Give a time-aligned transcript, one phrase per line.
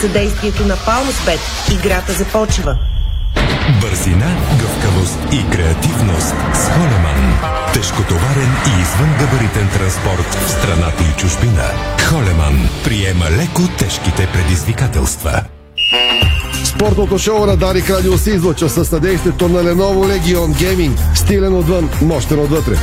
[0.00, 1.40] съдействието на Палмсбет.
[1.72, 2.78] Играта започва.
[3.80, 7.38] Бързина, гъвкавост и креативност с Холеман.
[7.74, 11.64] Тежкотоварен и извънгабаритен транспорт в страната и чужбина.
[12.08, 15.42] Холеман приема леко тежките предизвикателства.
[16.64, 21.14] Спортното шоу на Дарик Радио се излъчва със съдействието на Lenovo Legion Gaming.
[21.14, 22.76] Стилен отвън, мощен отвътре.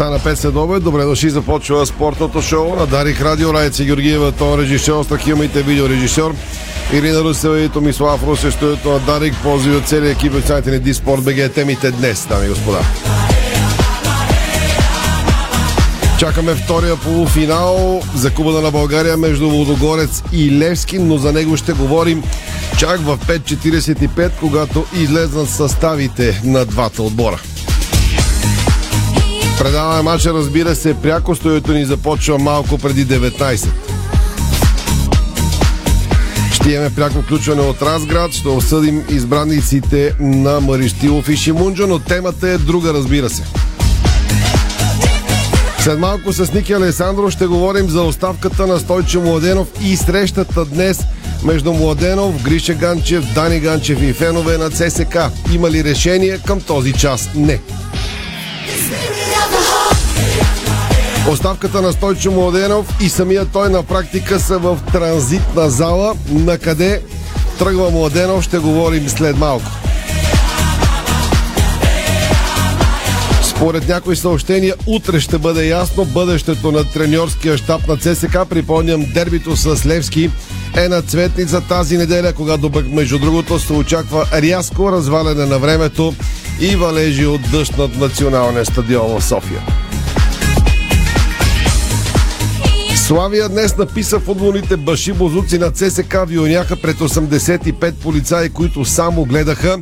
[0.00, 0.80] Стана 5 следове.
[0.80, 1.30] Добре дошли.
[1.30, 3.54] Започва спортното шоу на Дарик Радио.
[3.54, 6.34] Райца Георгиева, тон режисьор, Страхилмите видеорежисьор.
[6.92, 9.34] Ирина Русева и Томислав Русе, студиото на Дарик.
[9.42, 11.52] Пози от целия екип от сайта ни Диспорт БГ.
[11.54, 12.78] Темите днес, дами и господа.
[16.18, 21.72] Чакаме втория полуфинал за Кубата на България между Водогорец и Левски, но за него ще
[21.72, 22.22] говорим
[22.78, 27.40] чак в 5.45, когато излезнат съставите на двата отбора.
[29.60, 33.68] Предаваме матча, разбира се, пряко стоето ни започва малко преди 19.
[36.52, 42.48] Ще имаме пряко включване от Разград, ще обсъдим избраниците на Мариштилов и Шимунджо, но темата
[42.48, 43.42] е друга, разбира се.
[45.80, 51.00] След малко с Ники Алесандро ще говорим за оставката на Стойче Младенов и срещата днес
[51.44, 55.16] между Младенов, Гриша Ганчев, Дани Ганчев и фенове на ЦСК.
[55.52, 57.30] Има ли решение към този час?
[57.34, 57.60] Не.
[61.28, 67.02] Оставката на Стойчо Младенов и самия той на практика са в транзитна зала, на къде
[67.58, 69.70] тръгва Младенов, ще говорим след малко.
[73.42, 78.38] Според някои съобщения, утре ще бъде ясно бъдещето на треньорския щаб на ЦСК.
[78.50, 80.30] Припомням, дербито с Левски
[80.76, 86.14] е на цветница тази неделя, когато между другото се очаква рязко разваляне на времето
[86.60, 89.62] и валежи от дъжд над националния стадион в София.
[93.10, 99.78] Славия днес написа футболните баши бозуци на ЦСК вионяха пред 85 полицаи, които само гледаха.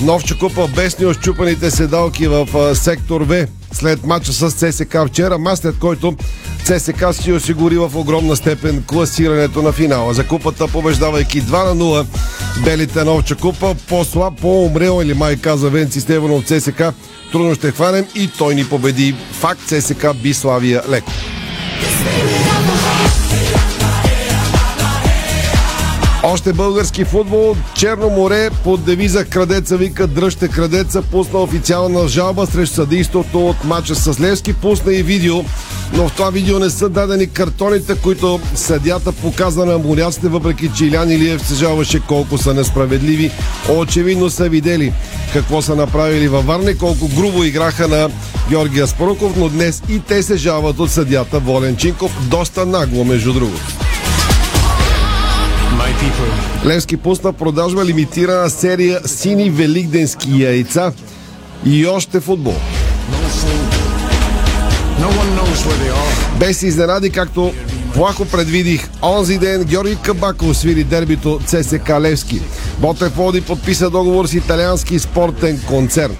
[0.00, 5.78] Новче купа без неощупаните седалки в сектор В след матча с ЦСК вчера, ма след
[5.78, 6.16] който
[6.64, 10.14] ЦСК си осигури в огромна степен класирането на финала.
[10.14, 12.06] За купата побеждавайки 2 на 0
[12.64, 16.82] белите Новче купа, по-слаб, по-умрел или май каза Венци Стеванов ЦСК,
[17.32, 19.14] трудно ще хванем и той ни победи.
[19.32, 21.12] Факт ЦСК би Славия леко.
[26.28, 27.56] Още български футбол.
[27.74, 31.02] Черно море под девиза Крадеца вика дръжте крадеца.
[31.02, 34.52] Пусна официална жалба срещу съдейството от матча с Левски.
[34.52, 35.44] Пусна и видео,
[35.92, 40.84] но в това видео не са дадени картоните, които съдята показа на моряците, въпреки че
[40.84, 43.30] Илян Илиев се жалваше колко са несправедливи.
[43.76, 44.92] Очевидно са видели
[45.32, 48.10] какво са направили във Варна и колко грубо играха на
[48.48, 52.28] Георгия Аспаруков, но днес и те се жалват от съдята Волен Чинков.
[52.30, 53.95] Доста нагло, между другото.
[56.66, 60.92] Левски пусна продажба лимитирана серия сини великденски яйца
[61.64, 62.54] и още футбол.
[66.38, 67.52] Без изненади, както
[67.94, 72.40] плахо предвидих, онзи ден Георги Кабаков свири дербито ЦСК Левски.
[72.78, 76.16] Ботев Води подписа договор с италиански спортен концерн.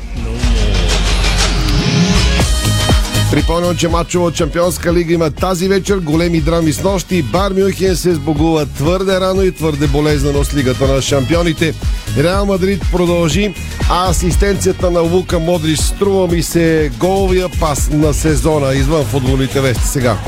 [3.31, 7.23] Припомням, че матчове от Чемпионска лига има тази вечер големи драми с нощи.
[7.23, 11.75] Бар Мюнхен се сбогува твърде рано и твърде болезнено с лигата на шампионите.
[12.19, 13.55] Реал Мадрид продължи,
[13.91, 19.85] а асистенцията на Лука Модрич струва ми се головия пас на сезона извън футболните вести
[19.85, 20.19] сега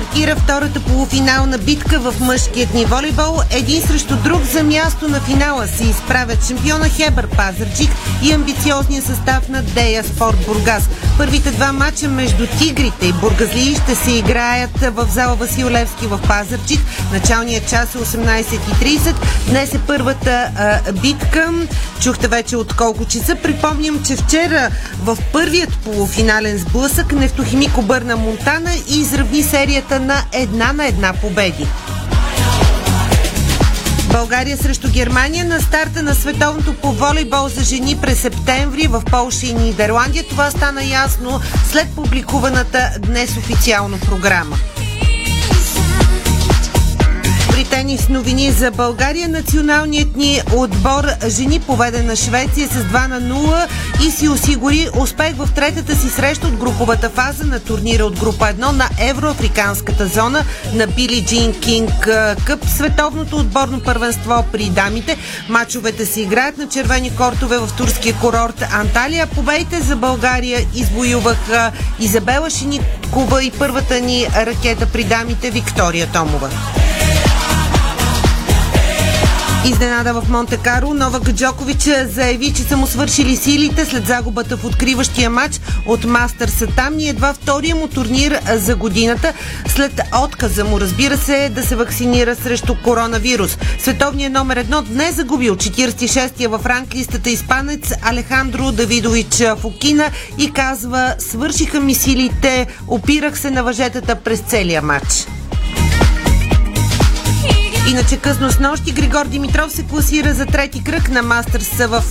[0.00, 3.40] стартира втората полуфинална битка в мъжкият ни волейбол.
[3.50, 7.90] Един срещу друг за място на финала се изправят шампиона Хебър Пазарчик
[8.22, 10.88] и амбициозния състав на Дея Спорт Бургас.
[11.18, 16.20] Първите два матча между Тигрите и Бургазли ще се играят в зала Васил Левски в
[16.28, 16.80] Пазарчик.
[17.12, 19.14] Началният час е 18.30.
[19.48, 21.52] Днес е първата а, битка.
[22.00, 23.34] Чухте вече от колко часа.
[23.34, 24.70] Припомням, че вчера
[25.04, 31.66] в първият полуфинален сблъсък Нефтохимик обърна Монтана и изравни серията на една на една победи.
[34.12, 39.46] България срещу Германия на старта на световното по волейбол за жени през септември в Полша
[39.46, 40.24] и Нидерландия.
[40.28, 41.40] Това стана ясно
[41.70, 44.56] след публикуваната днес официално програма.
[47.70, 49.28] Тенис новини за България.
[49.28, 53.66] Националният ни отбор жени поведе на Швеция с 2 на 0
[54.06, 58.44] и си осигури успех в третата си среща от груповата фаза на турнира от група
[58.44, 60.44] 1 на Евроафриканската зона
[60.74, 62.08] на Били Джин Кинг
[62.44, 65.16] Къп, световното отборно първенство при дамите.
[65.48, 69.26] Мачовете се играят на червени кортове в турския курорт Анталия.
[69.26, 76.50] Победите за България извоюваха Изабела Шиникова и първата ни ракета при дамите Виктория Томова.
[79.64, 84.64] Изненада в Монте Каро, Новак Джокович заяви, че са му свършили силите след загубата в
[84.64, 89.32] откриващия матч от Мастърса там и едва втория му турнир за годината,
[89.68, 93.58] след отказа му, разбира се, да се вакцинира срещу коронавирус.
[93.78, 101.80] Световният номер едно днес загубил 46-я в ранглистата испанец Алехандро Давидович Фукина и казва, свършиха
[101.80, 105.26] ми силите, опирах се на въжетата през целия матч.
[107.90, 112.02] Иначе късно с нощи Григор Димитров се класира за трети кръг на Мастърс в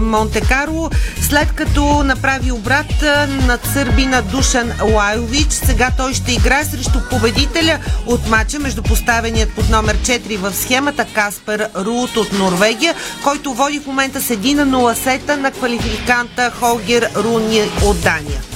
[0.00, 0.90] Монте Карло,
[1.20, 3.02] след като направи обрат
[3.46, 5.46] над сърбина Душан Лайлович.
[5.50, 11.06] Сега той ще играе срещу победителя от матча между поставеният под номер 4 в схемата
[11.14, 12.94] Каспер Руут от Норвегия,
[13.24, 18.55] който води в момента с 1 на 0 сета на квалификанта Холгер Руни от Дания.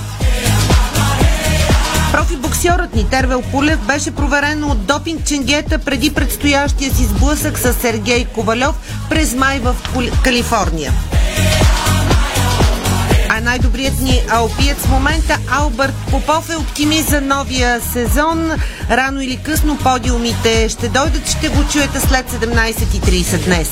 [2.31, 8.25] Профибоксьорът ни Тервел Пулев беше проверен от допинг ченгета преди предстоящия си сблъсък с Сергей
[8.25, 8.75] Ковалев
[9.11, 9.77] през май в
[10.25, 10.93] Калифорния.
[13.29, 18.51] А най-добрият ни алпиец в момента Алберт Попов е оптимист за новия сезон.
[18.91, 23.69] Рано или късно подиумите ще дойдат, ще го чуете след 17.30 днес.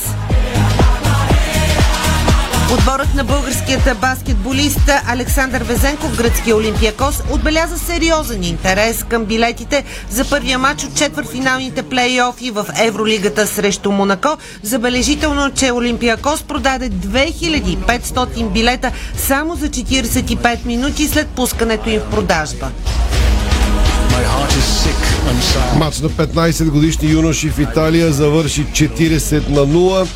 [2.73, 10.59] Отборът на българският баскетболист Александър Везенков, гръцкия Олимпиакос, отбеляза сериозен интерес към билетите за първия
[10.59, 14.37] матч от четвъртфиналните плейофи в Евролигата срещу Монако.
[14.63, 22.67] Забележително, че Олимпиакос продаде 2500 билета само за 45 минути след пускането им в продажба.
[25.77, 30.07] Матч на 15 годишни юноши в Италия завърши 40 на 0.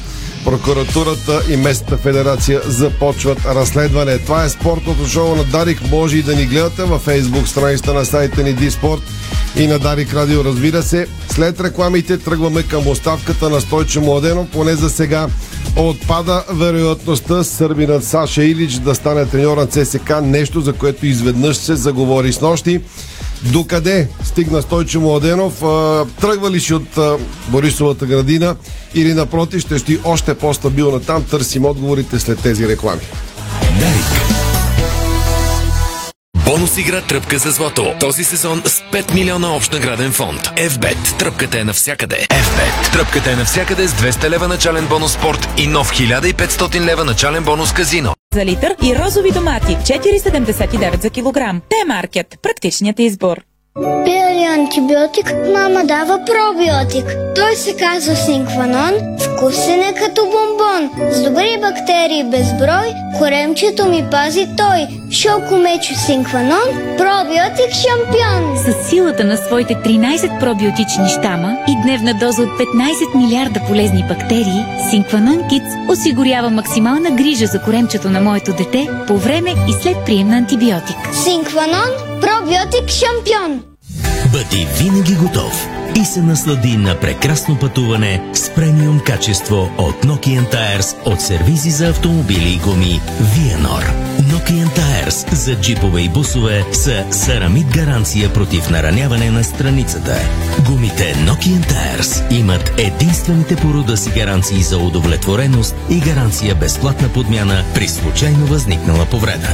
[0.46, 4.18] Прокуратурата и местната федерация започват разследване.
[4.18, 5.92] Това е спортното шоу на Дарик.
[5.92, 9.02] Може и да ни гледате във фейсбук страницата на сайта ни Диспорт
[9.56, 11.08] и на Дарик Радио, разбира се.
[11.30, 14.48] След рекламите тръгваме към оставката на Стойче Младено.
[14.54, 15.28] Поне за сега
[15.76, 20.22] отпада вероятността сърбинът Саша Илич да стане треньор на ЦСК.
[20.22, 22.82] Нещо, за което изведнъж се заговори с нощи.
[23.52, 25.54] Докъде стигна Стойче Младенов?
[26.22, 27.00] Тръгва ли си от
[27.48, 28.56] Борисовата градина
[28.96, 31.24] или напротив ще щи още по-стабилна там?
[31.24, 33.02] Търсим отговорите след тези реклами.
[33.80, 34.33] Дарик.
[36.46, 37.94] Бонус игра Тръпка за злато.
[38.00, 40.42] Този сезон с 5 милиона общ награден фонд.
[40.42, 41.18] FBET.
[41.20, 42.16] Тръпката е навсякъде.
[42.16, 42.94] FBET.
[42.94, 47.74] Тръпката е навсякъде с 200 лева начален бонус спорт и нов 1500 лева начален бонус
[47.74, 48.14] казино.
[48.34, 51.62] За литър и розови домати 4,79 за килограм.
[51.70, 52.28] Те-маркет.
[52.42, 53.38] Практичният избор.
[54.06, 57.18] Пия ли антибиотик, мама дава пробиотик.
[57.36, 58.94] Той се казва Синкванон,
[59.44, 61.12] вкусен е като бомбон.
[61.12, 64.88] С добри бактерии безброй, коремчето ми пази той.
[65.12, 68.58] Шоко мечо Синкванон, пробиотик шампион.
[68.58, 74.66] С силата на своите 13 пробиотични щама и дневна доза от 15 милиарда полезни бактерии,
[74.90, 80.28] Синкванон Kids осигурява максимална грижа за коремчето на моето дете по време и след прием
[80.28, 80.98] на антибиотик.
[81.24, 81.90] Синкванон,
[82.22, 83.64] пробиотик шампион.
[84.32, 90.96] Бъди винаги готов и се наслади на прекрасно пътуване с премиум качество от Nokian Tires
[91.06, 93.84] от сервизи за автомобили и гуми Vienor.
[94.22, 100.16] Nokian Tires за джипове и бусове са сарамит гаранция против нараняване на страницата.
[100.66, 107.64] Гумите Nokian Tires имат единствените по рода си гаранции за удовлетвореност и гаранция безплатна подмяна
[107.74, 109.50] при случайно възникнала повреда.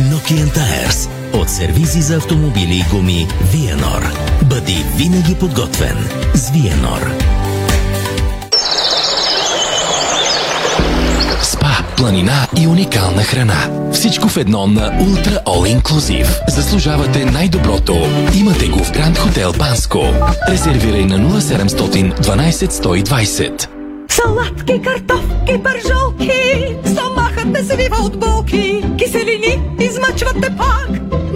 [0.00, 4.18] Nokian Tires от сервизи за автомобили и гуми Vienor.
[4.44, 5.96] Бъди винаги подготвен
[6.34, 7.22] с Vienor.
[11.42, 13.88] Спа, планина и уникална храна.
[13.92, 16.50] Всичко в едно на Ultra All Inclusive.
[16.50, 17.96] Заслужавате най-доброто.
[18.34, 20.04] Имате го в Гранд Хотел Банско.
[20.48, 23.77] Резервирай на 0700 12 120.
[24.08, 26.30] Салатки, картофки, пържолки,
[26.84, 30.90] стомахът не свива от булки, киселини измъчват те пак.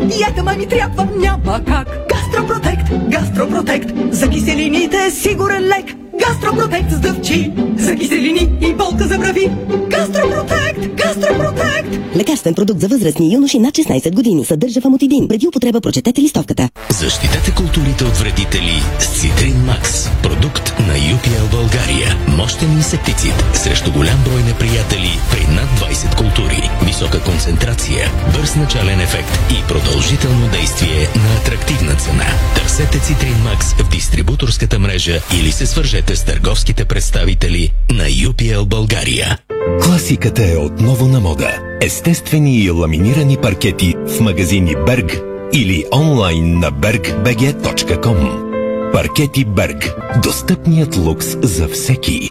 [0.06, 2.08] Диета ми трябва, няма как.
[2.08, 6.01] Гастропротект, гастропротект, за киселините е сигурен лек.
[6.28, 9.50] Гастропротект с дъвчи, за киселини и болка за брави.
[9.88, 12.16] Гастропротект, гастропротект.
[12.16, 14.44] Лекарствен продукт за възрастни юноши над 16 години.
[14.44, 15.28] Съдържа фамотидин.
[15.28, 16.68] Преди употреба прочетете листовката.
[16.90, 20.08] Защитете културите от вредители с Цитрин Макс.
[20.22, 22.16] Продукт на UPL България.
[22.28, 26.70] Мощен инсектицид срещу голям брой неприятели при над 20 култури.
[26.82, 32.26] Висока концентрация, бърз начален ефект и продължително действие на атрактивна цена.
[32.56, 39.38] Търсете Цитрин Макс в дистрибуторската мрежа или се свържете с търговските представители на UPL България.
[39.82, 41.58] Класиката е отново на мода.
[41.82, 45.20] Естествени и ламинирани паркети в магазини Берг
[45.52, 48.52] или онлайн на bergbg.com.
[48.92, 49.94] Паркети Берг.
[50.22, 52.30] Достъпният лукс за всеки.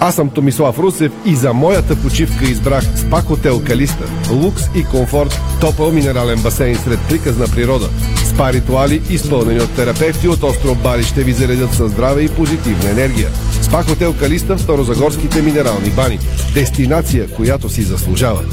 [0.00, 4.04] Аз съм Томислав Русев и за моята почивка избрах спа хотел Калиста.
[4.32, 7.88] Лукс и комфорт, топъл минерален басейн сред приказна природа.
[8.26, 12.90] Спа ритуали, изпълнени от терапевти от остров Бали, ще ви заредят със здраве и позитивна
[12.90, 13.28] енергия.
[13.62, 16.18] Спа хотел Калиста в Старозагорските минерални бани.
[16.54, 18.44] Дестинация, която си заслужава.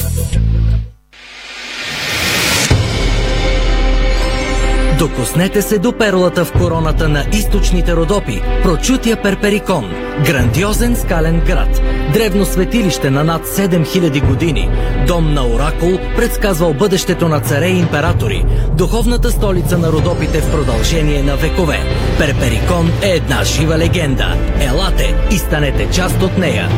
[5.01, 9.91] Докоснете се до перлата в короната на източните Родопи, прочутия Перперикон,
[10.25, 11.81] грандиозен скален град,
[12.13, 14.69] древно светилище на над 7000 години,
[15.07, 18.45] дом на оракул, предсказвал бъдещето на царе и императори,
[18.77, 21.79] духовната столица на Родопите в продължение на векове.
[22.17, 24.35] Перперикон е една жива легенда.
[24.59, 26.69] Елате и станете част от нея.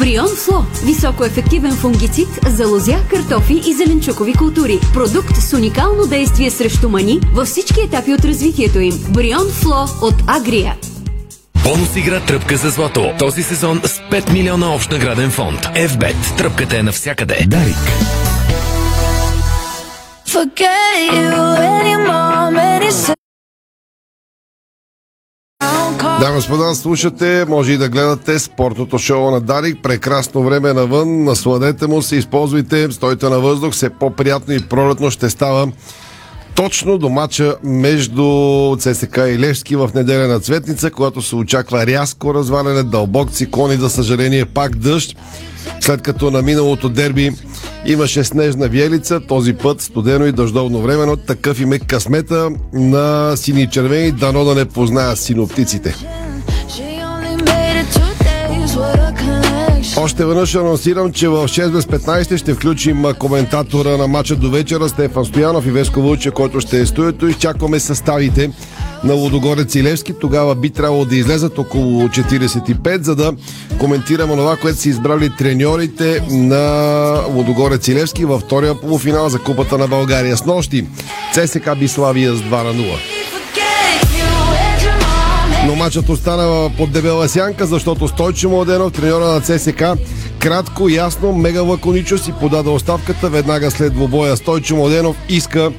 [0.00, 4.78] Брион Фло– високоефективен фунгицид за лозя, картофи и зеленчукови култури.
[4.94, 9.04] Продукт с уникално действие срещу мани във всички етапи от развитието им.
[9.10, 10.76] Брион Фло от Агрия.
[11.64, 13.12] Бонус игра Тръпка за злато.
[13.18, 15.60] Този сезон с 5 милиона общ награден фонд.
[15.60, 16.36] FBET.
[16.36, 17.44] Тръпката е навсякъде.
[17.46, 17.76] Дарик.
[20.26, 21.32] Forget you,
[21.78, 23.19] any mom, any
[26.20, 29.82] Да, господа, слушате, може и да гледате спортното шоу на Дарик.
[29.82, 35.30] Прекрасно време навън, насладете му се, използвайте, стойте на въздух, все по-приятно и пролетно ще
[35.30, 35.72] става
[36.54, 42.34] точно до мача между ЦСК и Левски в неделя на Цветница, когато се очаква рязко
[42.34, 45.16] разваляне, дълбок циклон и за съжаление пак дъжд.
[45.80, 47.30] След като на миналото дерби
[47.86, 53.36] имаше снежна виелица, този път студено и дъждовно време, но такъв им е късмета на
[53.36, 55.94] сини червени, дано да не познаят синоптиците.
[59.96, 64.88] Още веднъж анонсирам, че в 6 без 15 ще включим коментатора на матча до вечера
[64.88, 67.26] Стефан Стоянов и Веско Вълче, който ще е стоято.
[67.28, 68.50] Изчакваме съставите
[69.04, 70.12] на Лудогорец и Левски.
[70.20, 73.32] Тогава би трябвало да излезат около 45, за да
[73.78, 79.78] коментираме това, което са избрали треньорите на Лудогорец и Левски във втория полуфинал за Купата
[79.78, 80.36] на България.
[80.36, 80.86] С нощи
[81.34, 82.96] ЦСК Биславия с 2 на 0.
[83.50, 83.66] Forget
[84.18, 85.66] you and your mom.
[85.66, 89.82] Но матчът остана под дебела сянка, защото Стойчо Младенов, треньора на ЦСК,
[90.40, 94.36] кратко, ясно, мега лаконично си подаде оставката веднага след двобоя.
[94.36, 95.72] Стойчо Младенов иска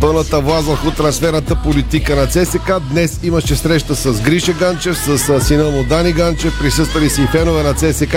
[0.00, 2.72] пълната власт върху трансферната политика на ЦСК.
[2.90, 7.62] Днес имаше среща с Гриша Ганчев, с сина му Дани Ганчев, присъствали си и фенове
[7.62, 8.16] на ЦСК.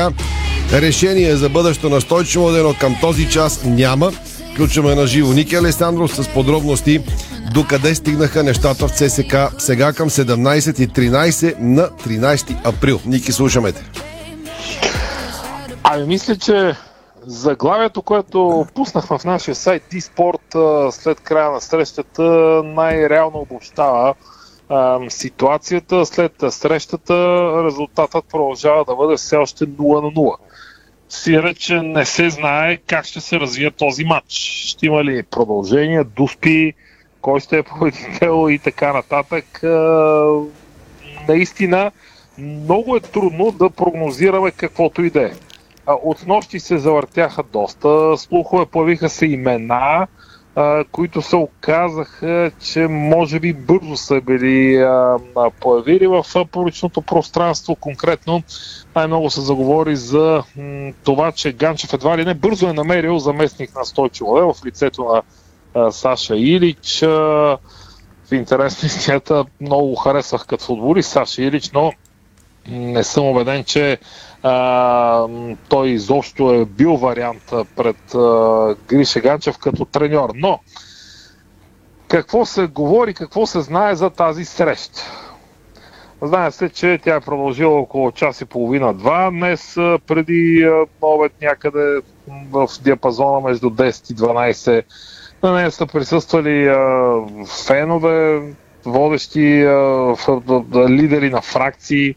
[0.74, 4.12] Решение за бъдещо на Стойчо Младенов към този час няма.
[4.54, 7.00] Включваме на живо Ники Алесандров с подробности
[7.54, 13.00] докъде стигнаха нещата в ЦСК сега към 17.13 на 13 април.
[13.06, 14.11] Ники, слушаме те.
[15.94, 16.76] Ами мисля, че
[17.26, 22.24] заглавието, което пуснахме в нашия сайт eSport след края на срещата
[22.66, 24.14] най-реално обобщава
[25.10, 26.06] ситуацията.
[26.06, 27.14] След срещата
[27.66, 30.36] резултатът продължава да бъде все още 0 на 0.
[31.10, 34.34] Сира, че не се знае как ще се развие този матч.
[34.68, 36.74] Ще има ли продължение, дуспи,
[37.22, 39.62] кой ще е победител и така нататък.
[41.28, 41.92] Наистина
[42.38, 45.32] много е трудно да прогнозираме каквото и да е.
[45.88, 50.08] От нощи се завъртяха доста слухове, появиха се имена,
[50.56, 55.18] а, които се оказаха, че може би бързо са били а,
[55.60, 57.76] появили в публичното пространство.
[57.76, 58.44] Конкретно
[58.96, 63.76] най-много се заговори за м, това, че Ганчев едва ли не бързо е намерил заместник
[63.76, 65.22] на Стойчо Младенов в лицето на
[65.74, 67.04] а, Саша Илич.
[67.04, 67.08] А,
[68.32, 71.94] в интерес на много харесвах като футболист Саша Илич, но
[72.68, 73.98] не съм убеден, че
[74.44, 75.28] а,
[75.70, 80.30] той изобщо е бил вариант пред а, Гриша Ганчев като треньор.
[80.36, 80.60] Но,
[82.08, 85.02] какво се говори, какво се знае за тази среща?
[86.22, 89.74] Знае се, че тя е продължила около час и половина-два днес,
[90.08, 90.70] преди
[91.02, 92.02] обед някъде
[92.52, 94.84] в диапазона между 10 и 12.
[95.44, 97.16] На нея са присъствали а,
[97.66, 98.42] фенове,
[98.86, 100.16] водещи а,
[100.90, 102.16] лидери на фракции,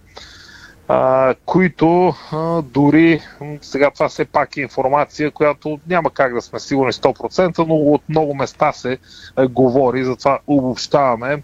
[0.88, 3.20] а, които а, дори
[3.62, 8.02] сега това все пак е информация, която няма как да сме сигурни 100%, но от
[8.08, 8.98] много места се
[9.36, 11.42] а, говори, затова обобщаваме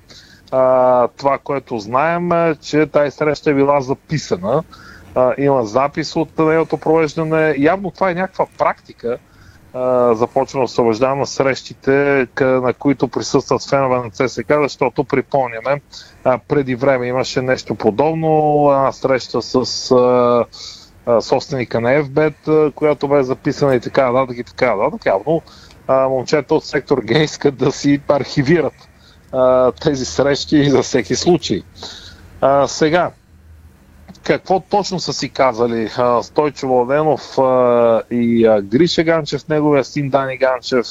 [0.51, 4.63] а, това, което знаем, е, че тази среща е била записана.
[5.15, 7.55] А, има запис от нейното провеждане.
[7.59, 9.19] Явно това е някаква практика,
[9.75, 15.81] а, започна да се на срещите, на които присъстват фенове на ЦСК, защото припомняме,
[16.49, 19.55] преди време имаше нещо подобно, среща с
[19.91, 20.45] а,
[21.21, 25.07] собственика на FBET, която бе записана и така нататък и така нататък.
[25.07, 25.43] Явно
[25.89, 28.89] момчета от сектор Г искат да си архивират
[29.33, 31.63] а, тези срещи за всеки случай.
[32.41, 33.11] А, сега,
[34.23, 35.91] какво точно са си казали
[36.23, 37.39] Стойчо Владенов
[38.11, 40.87] и Гриша Ганчев, неговия син Дани Ганчев,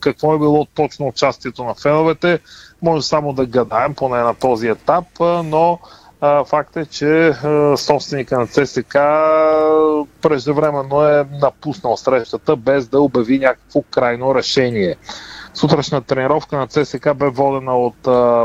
[0.00, 2.38] какво е било точно участието на феновете,
[2.82, 5.04] може само да гадаем, поне на този етап,
[5.44, 5.78] но
[6.46, 7.34] факт е, че
[7.76, 8.92] собственика на ЦСК
[10.22, 14.96] преждевременно е напуснал срещата без да обяви някакво крайно решение.
[15.54, 18.02] Сутрешна тренировка на ЦСК бе водена от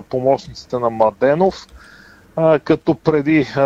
[0.09, 1.67] помощниците на Маденов,
[2.63, 3.61] като преди а,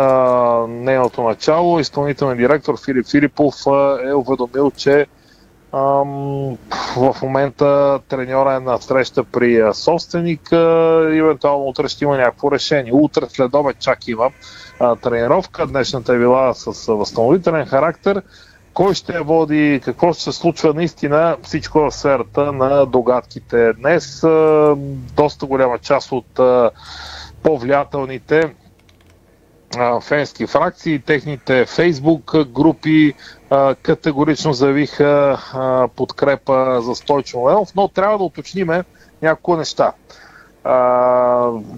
[0.68, 5.06] нейното начало изпълнителният директор Филип Филипов а, е уведомил, че
[5.72, 6.56] ам,
[6.96, 10.56] в момента треньора е на среща при а, собственик а,
[11.12, 12.92] и евентуално утре ще има някакво решение.
[12.92, 14.30] Утре след обед чак има
[14.80, 15.66] а, тренировка.
[15.66, 18.22] Днешната е била с а, възстановителен характер.
[18.74, 23.72] Кой ще води, какво ще се случва наистина, всичко в сферата на догадките.
[23.72, 24.20] Днес
[25.16, 26.40] доста голяма част от
[27.42, 28.54] по-влиятелните
[30.00, 33.14] фенски фракции, техните фейсбук групи
[33.82, 35.38] категорично заявиха
[35.96, 38.84] подкрепа за Стойчо Младенов, но трябва да уточниме
[39.22, 39.92] няколко неща.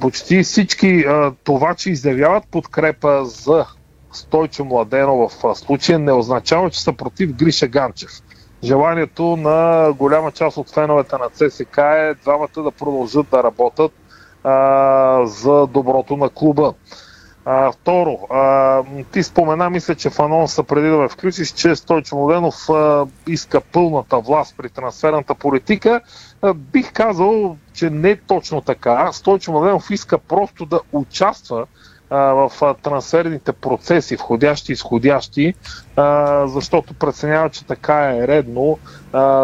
[0.00, 1.04] Почти всички
[1.44, 3.66] това, че изявяват подкрепа за
[4.12, 8.10] Стойчо Младенов в случая не означава, че са против Гриша Ганчев.
[8.64, 13.92] Желанието на голяма част от феновете на ЦСК е двамата да продължат да работят
[14.44, 16.74] а, за доброто на клуба.
[17.48, 22.16] А, второ, а, ти спомена, мисля, че в анонса преди да ме включиш, че Стойчо
[22.16, 26.00] Младенов а, иска пълната власт при трансферната политика.
[26.42, 29.12] А, бих казал, че не е точно така.
[29.12, 31.66] Стойчо Младенов иска просто да участва
[32.10, 32.50] в
[32.82, 35.54] трансферните процеси, входящи и изходящи,
[36.44, 38.78] защото преценява, че така е редно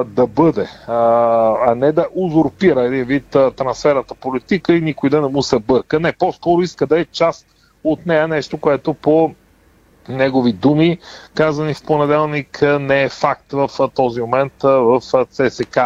[0.06, 5.42] да бъде, а, не да узурпира един вид трансферната политика и никой да не му
[5.42, 6.00] се бърка.
[6.00, 7.46] Не, по-скоро иска да е част
[7.84, 9.34] от нея нещо, което по
[10.08, 10.98] негови думи,
[11.34, 15.78] казани в понеделник, не е факт в този момент в ЦСК.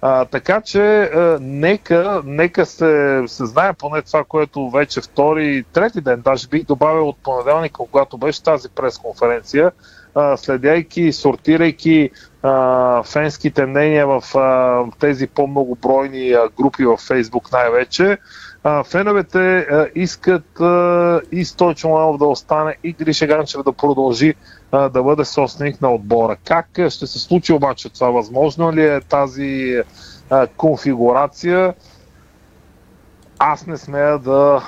[0.00, 5.62] А, така че а, нека, нека се, се знае поне това, което вече втори и
[5.62, 9.72] трети ден, даже бих добавил от понеделника, когато беше тази пресконференция,
[10.36, 12.10] следяйки, сортирайки
[12.42, 18.18] а, фенските мнения в а, тези по-многобройни а, групи в Фейсбук най-вече,
[18.84, 20.44] феновете искат
[21.32, 24.34] и Стойчо Младенов да остане и Гриша Ганчев да продължи
[24.70, 26.36] да бъде собственик на отбора.
[26.44, 28.10] Как ще се случи обаче това?
[28.10, 29.82] Възможно ли е тази
[30.56, 31.74] конфигурация?
[33.38, 34.62] Аз не смея да,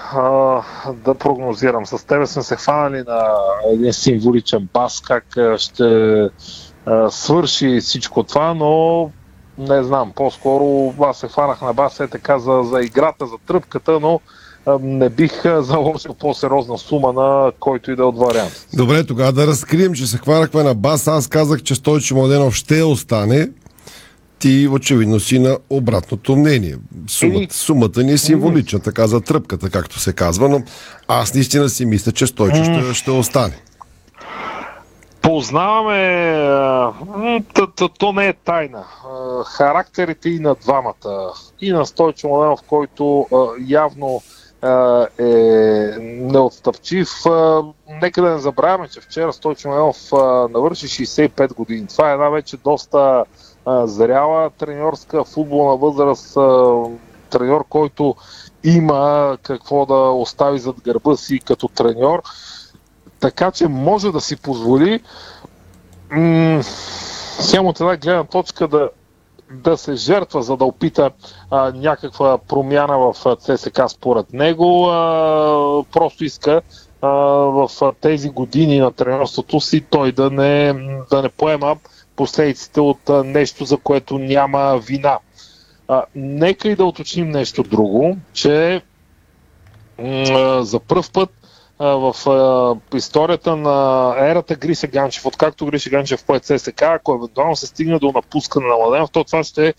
[1.05, 1.87] да прогнозирам.
[1.87, 3.25] С тебе сме се хванали на
[3.73, 5.25] един символичен бас, как
[5.57, 6.29] ще
[7.09, 9.11] свърши всичко това, но
[9.59, 14.01] не знам, по-скоро аз се хванах на бас е така за, за играта, за тръпката,
[14.01, 14.21] но
[14.81, 18.66] не бих заложил по-сериозна сума на който и да е от вариант.
[18.75, 21.09] Добре, тогава да разкрием, че се хванахме на бас.
[21.09, 23.49] Аз казах, че Стойчо Младенов ще остане.
[24.38, 26.77] Ти очевидно си на обратното мнение.
[27.07, 30.62] Сумата, сумата ни е символична, така за тръпката, както се казва, но
[31.09, 33.59] аз наистина си мисля, че Стойчо ще, ще остане.
[35.29, 38.85] Познаваме, а, м, т- т- то не е тайна,
[39.47, 41.33] характерите и на двамата.
[41.61, 43.27] И на Стойчо Младенов, който
[43.67, 44.21] явно
[45.19, 45.27] е
[46.01, 47.09] неотстъпчив.
[48.03, 49.97] Нека да не забравяме, че вчера Стойчо Младенов
[50.53, 51.87] навърши 65 години.
[51.87, 53.25] Това е една вече доста
[53.85, 56.35] зряла треньорска футболна възраст,
[57.31, 58.14] треньор, който
[58.64, 62.23] има какво да остави зад гърба си като треньор.
[63.20, 65.00] Така че може да си позволи
[66.11, 66.62] м-
[67.50, 68.90] хем от една гледна точка да,
[69.50, 71.11] да се жертва, за да опита
[71.50, 74.87] а, някаква промяна в ЦСК според него.
[74.90, 76.62] А, просто иска
[77.02, 80.72] а, в тези години на тренерството си той да не,
[81.11, 81.76] да не поема
[82.16, 85.18] последиците от а, нещо, за което няма вина.
[85.88, 88.83] А, нека и да уточним нещо друго, че
[89.98, 91.31] м- за първ път
[91.81, 92.14] в
[92.95, 98.12] историята на ерата Гриша Ганчев, откакто Гриша Ганчев пое ЦСК, ако евентуално се стигне до
[98.12, 99.75] напускане на Младенов, то това ще е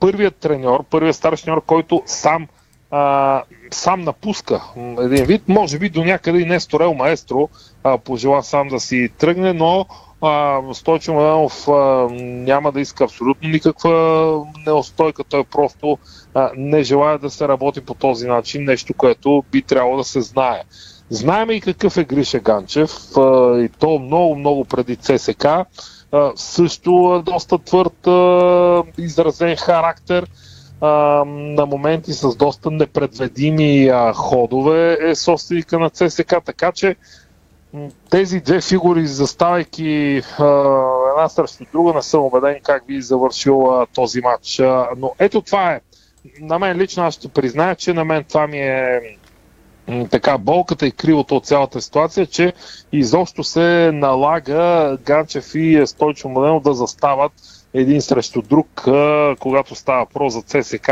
[0.00, 2.46] първият треньор, първият старш треньор, който сам
[2.90, 5.42] а, сам напуска един вид.
[5.48, 7.48] Може би до някъде и Несторел Маестро
[7.84, 9.86] а, пожела сам да си тръгне, но
[10.20, 15.24] а, Стойчо Младенов а, няма да иска абсолютно никаква неустойка.
[15.24, 15.98] Той просто
[16.34, 20.20] а, не желая да се работи по този начин, нещо, което би трябвало да се
[20.20, 20.62] знае.
[21.10, 22.92] Знаем и какъв е Гриша Ганчев
[23.56, 25.46] и то много, много преди ЦСК.
[26.36, 28.08] Също е доста твърд,
[28.98, 30.26] изразен характер
[31.26, 36.96] на моменти с доста непредведими ходове е собственика на ЦСК, така че
[38.10, 40.22] тези две фигури, заставайки
[41.10, 44.62] една срещу друга, не съм убеден как би завършил този матч.
[44.96, 45.80] Но ето това е.
[46.40, 49.00] На мен лично аз ще призная, че на мен това ми е
[50.10, 52.52] така болката и кривото от цялата ситуация, че
[52.92, 57.32] изобщо се налага Ганчев и Стойчо Младенов да застават
[57.74, 58.66] един срещу друг,
[59.38, 60.90] когато става въпрос за ЦСК.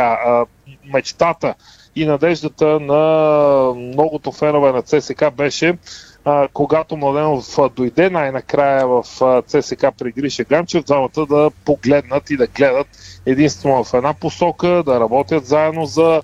[0.93, 1.55] Мечтата
[1.97, 5.79] и надеждата на многото фенове на ЦСК беше
[6.53, 9.05] когато Младенов дойде най-накрая в
[9.47, 12.87] ЦСК при Гриша Ганчев, двамата да погледнат и да гледат
[13.27, 16.23] единствено в една посока, да работят заедно за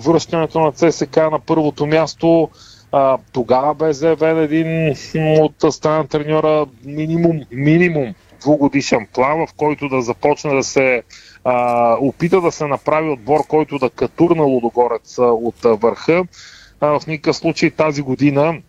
[0.00, 2.48] връщането на ЦСК на първото място.
[2.92, 9.88] А, тогава бе заявен един от страна на треньора минимум, минимум двугодишен план, в който
[9.88, 11.02] да започне да се
[11.44, 16.24] а, опита да се направи отбор, който да катурна Лудогорец а, от а, върха.
[16.80, 18.60] А, в никакъв случай тази година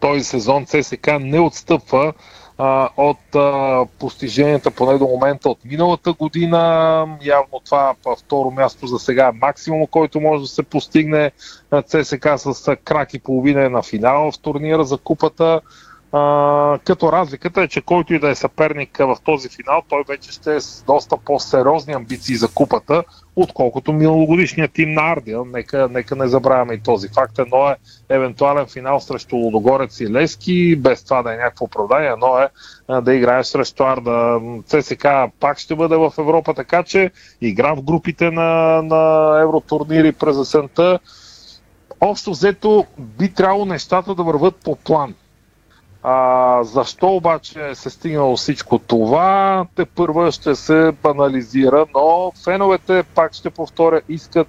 [0.00, 2.12] този сезон ЦСК не отстъпва
[2.58, 6.58] а, от а, постиженията поне до момента от миналата година.
[7.22, 11.30] Явно това а, второ място за сега е максимум, който може да се постигне
[11.86, 15.60] ЦСК с крак и половина е на финала в турнира за купата.
[16.12, 20.32] А, като разликата е, че който и да е съперник в този финал, той вече
[20.32, 23.04] ще е с доста по-сериозни амбиции за купата,
[23.36, 25.40] отколкото миналогодишният тим на Ардия.
[25.46, 27.38] Нека, нека не забравяме и този факт.
[27.38, 27.76] Едно е
[28.08, 32.48] евентуален финал срещу Лудогорец и Лески, без това да е някакво оправдание, едно е
[33.02, 34.40] да играеш срещу Арда.
[34.66, 35.06] ЦСК
[35.40, 40.98] пак ще бъде в Европа, така че игра в групите на, на евротурнири през есента.
[42.00, 45.14] Общо взето би трябвало нещата да върват по план.
[46.06, 53.34] А, защо обаче се стигнало всичко това, те първа ще се анализира, но феновете, пак
[53.34, 54.48] ще повторя, искат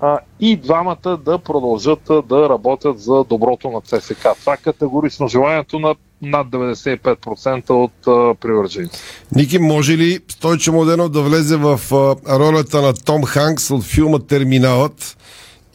[0.00, 4.26] а, и двамата да продължат а, да работят за доброто на ЦСК.
[4.40, 9.04] Това е категорично желанието на над 95% от а, привържениците.
[9.34, 14.18] Ники, може ли Стойчо Младенов да влезе в а, ролята на Том Ханкс от филма
[14.18, 15.16] Терминалът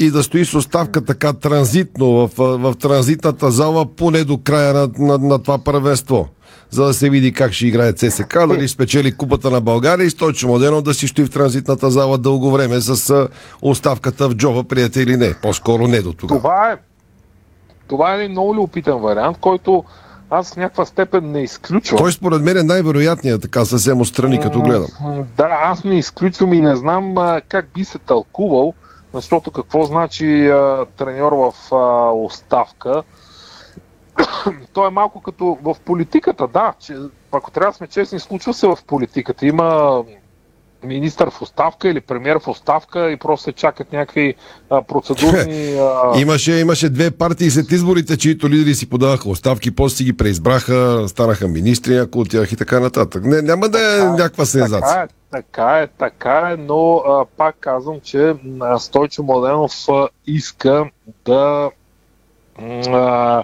[0.05, 4.89] и да стои с оставка така транзитно в, в, транзитната зала поне до края на,
[4.99, 6.27] на, на това първенство?
[6.69, 10.47] за да се види как ще играе ЦСК, дали спечели купата на България и Стойчо
[10.47, 13.27] Младенов да си стои в транзитната зала дълго време с
[13.61, 15.33] оставката в джоба, приятели или не.
[15.41, 16.39] По-скоро не до тогава.
[16.39, 16.77] Това е,
[17.87, 19.83] това е един много любопитен вариант, който
[20.29, 21.97] аз в някаква степен не изключвам.
[21.97, 24.87] Той според мен е най-вероятният, така съвсем отстрани, като гледам.
[25.37, 28.73] Да, аз не изключвам и не знам а, как би се тълкувал,
[29.13, 33.03] защото какво значи а, треньор в а, оставка.
[34.73, 36.95] Той е малко като в политиката, да, че,
[37.31, 39.45] ако трябва да сме честни, случва се в политиката.
[39.45, 40.03] Има
[40.83, 44.35] министър в оставка или премьер в оставка и просто се чакат някакви
[44.69, 45.71] а, процедурни...
[45.81, 46.19] А...
[46.19, 51.05] Имаше, имаше две партии след изборите, чието лидери си подаваха оставки, после си ги преизбраха,
[51.07, 53.25] станаха министри, някои от тях и така нататък.
[53.25, 54.81] Не, няма да е някаква сензация.
[54.81, 60.09] Така е, така е, така е, но а, пак казвам, че а, Стойчо Младенов а,
[60.27, 60.89] иска
[61.25, 61.71] да
[62.89, 63.43] а,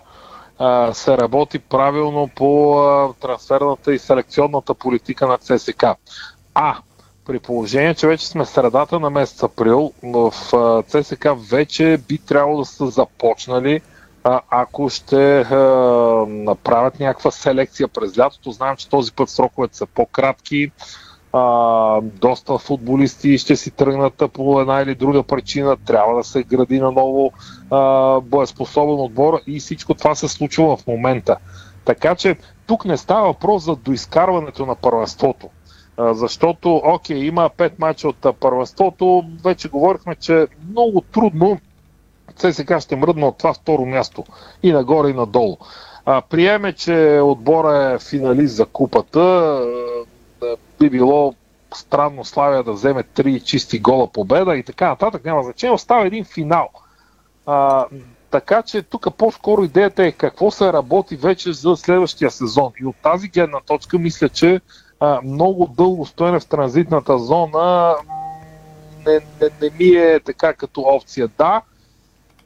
[0.59, 5.83] а, се работи правилно по а, трансферната и селекционната политика на ЦСК.
[6.53, 6.77] А,
[7.25, 12.59] при положение, че вече сме средата на месец април, в а, ЦСК вече би трябвало
[12.59, 13.81] да са започнали
[14.23, 15.55] а, ако ще а,
[16.27, 18.51] направят някаква селекция през лятото.
[18.51, 20.71] Знам, че този път сроковете са по-кратки.
[21.33, 25.77] А, доста футболисти ще си тръгнат по една или друга причина.
[25.85, 27.31] Трябва да се гради на ново
[27.71, 31.37] а, боеспособен отбор и всичко това се случва в момента.
[31.85, 32.35] Така че
[32.67, 35.49] тук не става въпрос за доизкарването на първенството.
[35.99, 39.23] Защото, окей, има пет мача от първенството.
[39.43, 41.59] Вече говорихме, че е много трудно
[42.35, 44.23] ЦСКА ще мръдна от това второ място.
[44.63, 45.57] И нагоре, и надолу.
[46.05, 49.61] А, приеме, че отбора е финалист за купата.
[50.79, 51.33] Би било
[51.75, 55.25] странно Славия да вземе три чисти гола победа и така нататък.
[55.25, 55.73] Няма значение.
[55.73, 56.69] Остава един финал.
[57.45, 57.85] А,
[58.31, 62.71] така че тук по-скоро идеята е какво се работи вече за следващия сезон.
[62.81, 64.61] И от тази гледна точка мисля, че
[64.99, 67.95] а, много дълго стоене в транзитната зона
[69.07, 71.29] не, не, не ми е така като опция.
[71.37, 71.61] Да,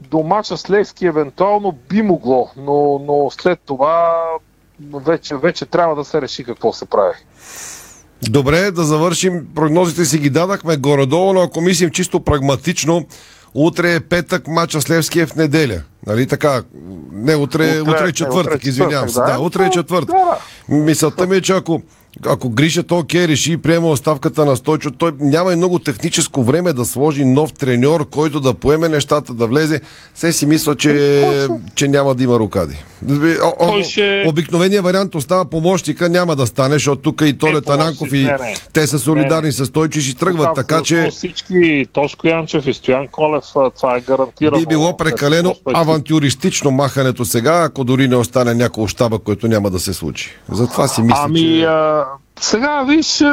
[0.02, 4.24] до мача с Левски евентуално би могло, но, но след това
[4.94, 7.16] вече, вече трябва да се реши какво се прави.
[8.30, 9.46] Добре, да завършим.
[9.56, 13.06] Прогнозите си ги дадахме горе-долу, но ако мислим чисто прагматично,
[13.54, 15.82] утре е петък, мача с Левски е в неделя.
[16.08, 16.64] Нали така?
[17.12, 19.20] Не, утре, утре, утре е четвъртък, утре е извинявам се.
[19.20, 19.40] Да, да.
[19.40, 20.16] утре е четвъртък.
[20.70, 21.82] Мисълта ми е, че ако
[22.26, 26.74] ако Гриша окей реши и приема оставката на Стойчо, той няма и много техническо време
[26.74, 29.82] да сложи нов треньор, който да поеме нещата, да влезе.
[30.16, 32.84] Се си мисля, че, че няма да има рукади.
[33.42, 37.62] О, о, Той ще- Обикновения вариант остава помощника, няма да стане, защото тук и Толе
[37.62, 38.56] Тананков и не, не.
[38.74, 42.68] те са солидарни Не, с Стойчо и ще тръгват, Там така че Всички, Тошко Янчев
[42.68, 43.44] и Стоян Колев,
[43.78, 44.60] това е гарантирано.
[44.60, 49.80] би било прекалено авантюристично махането сега, ако дори не остане някой щаба, който няма да
[49.80, 50.30] се случи.
[50.52, 51.62] Затова си мисля, Ами, че...
[51.62, 52.04] а,
[52.40, 53.24] сега виж,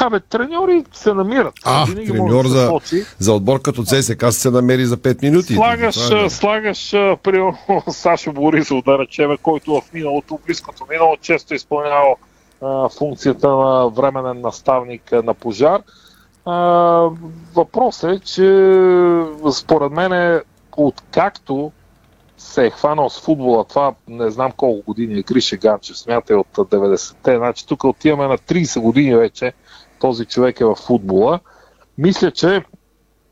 [0.00, 1.54] абе, треньори се намират.
[1.64, 2.80] А, Винаги треньор за,
[3.18, 5.54] за отбор като ЦСКА се намери за 5 минути.
[5.54, 6.30] Слагаш, Това е.
[6.30, 6.90] слагаш
[7.22, 7.56] примерно
[7.90, 12.16] Сашо Борисов, да речем, който в миналото, близкото минало, често е изпълнявал
[12.62, 15.80] а, функцията на временен наставник на пожар.
[16.44, 16.54] А,
[17.54, 18.72] въпросът е, че
[19.52, 20.40] според мен е,
[20.76, 21.72] откакто
[22.38, 26.46] се е хванал с футбола, това не знам колко години е Гриша Ганчев, смятай от
[26.56, 29.52] 90-те, значи тук отиваме на 30 години вече,
[30.02, 31.40] този човек е в футбола.
[31.98, 32.64] Мисля, че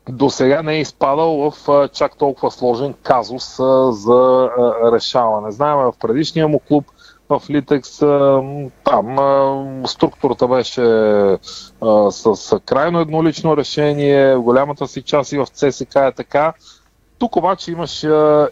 [0.09, 5.51] до сега не е изпадал в а, чак толкова сложен казус а, за а, решаване.
[5.51, 6.85] Знаем в предишния му клуб
[7.29, 7.99] в Литекс,
[8.83, 9.17] там
[9.85, 10.81] структурата беше
[12.09, 16.53] с, крайно еднолично решение, голямата си част и в ЦСК е така.
[17.19, 18.03] Тук обаче имаш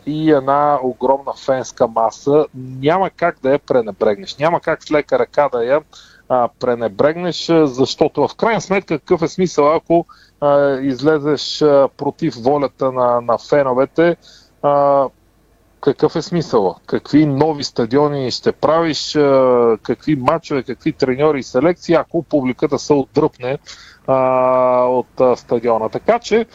[0.05, 2.45] и една огромна фенска маса.
[2.55, 4.37] Няма как да я пренебрегнеш.
[4.37, 5.81] Няма как с лека ръка да я
[6.29, 10.05] а, пренебрегнеш, защото в крайна сметка какъв е смисъл, ако
[10.41, 14.15] а, излезеш а, против волята на, на феновете,
[14.61, 15.05] а,
[15.81, 16.75] какъв е смисъл?
[16.85, 22.93] Какви нови стадиони ще правиш, а, какви матчове, какви треньори и селекции, ако публиката се
[22.93, 23.57] отдръпне
[24.07, 24.17] а,
[24.85, 25.89] от а, стадиона.
[25.89, 26.45] Така че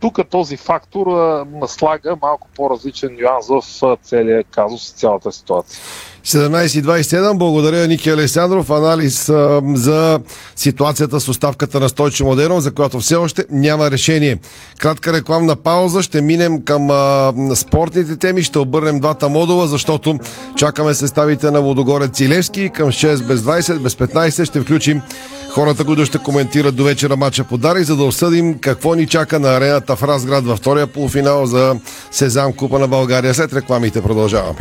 [0.00, 5.80] тук този фактор а, слага малко по-различен нюанс в целия казус, в цялата ситуация.
[6.26, 7.38] 17.27.
[7.38, 8.70] Благодаря Ники Александров.
[8.70, 10.20] Анализ а, за
[10.56, 14.38] ситуацията с оставката на Стойчо Модеров, за която все още няма решение.
[14.78, 16.02] Кратка рекламна пауза.
[16.02, 18.42] Ще минем към а, спортните теми.
[18.42, 20.18] Ще обърнем двата модула, защото
[20.56, 22.70] чакаме съставите на Водогорец и Левски.
[22.74, 25.02] Към 6 без 20, без 15 ще включим
[25.50, 29.40] хората, които ще коментират до вечера матча по Дарик, за да обсъдим какво ни чака
[29.40, 31.76] на арената в Разград във втория полуфинал за
[32.10, 33.34] Сезам Купа на България.
[33.34, 34.58] След рекламите продължаваме.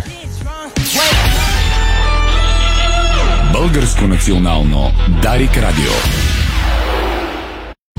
[3.70, 5.92] Българско национално Дарик Радио.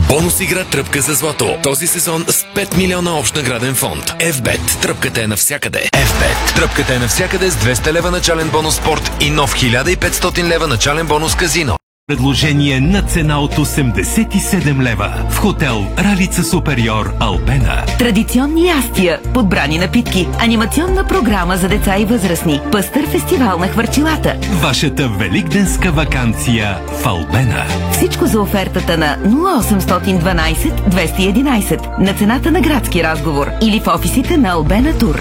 [0.08, 1.58] Бонус игра Тръпка за злато.
[1.62, 4.04] Този сезон с 5 милиона общ награден фонд.
[4.04, 4.82] FBET.
[4.82, 5.78] Тръпката е навсякъде.
[5.92, 6.54] FBET.
[6.54, 11.34] Тръпката е навсякъде с 200 лева начален бонус спорт и нов 1500 лева начален бонус
[11.34, 11.79] казино.
[12.10, 17.84] Предложение на цена от 87 лева в хотел Ралица Супериор Албена.
[17.98, 24.36] Традиционни ястия, подбрани напитки, анимационна програма за деца и възрастни, пъстър фестивал на хвърчилата.
[24.62, 27.64] Вашата великденска вакансия в Албена.
[27.92, 34.48] Всичко за офертата на 0812 211 на цената на градски разговор или в офисите на
[34.48, 35.20] Албена Тур.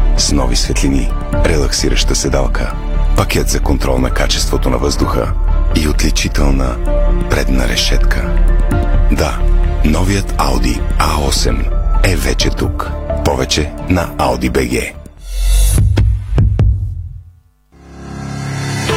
[0.17, 1.11] с нови светлини,
[1.45, 2.73] релаксираща седалка,
[3.17, 5.33] пакет за контрол на качеството на въздуха
[5.75, 6.75] и отличителна
[7.29, 8.29] предна решетка.
[9.11, 9.39] Да,
[9.85, 12.91] новият Audi A8 е вече тук.
[13.25, 14.93] Повече на Audi BG.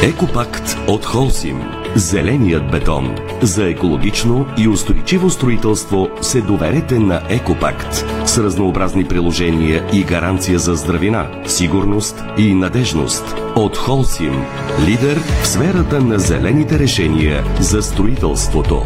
[0.03, 1.84] Екопакт от Холсим.
[1.95, 3.15] Зеленият бетон.
[3.41, 8.05] За екологично и устойчиво строителство се доверете на Екопакт.
[8.25, 13.23] С разнообразни приложения и гаранция за здравина, сигурност и надежност.
[13.55, 14.43] От Холсим.
[14.85, 18.85] Лидер в сферата на зелените решения за строителството.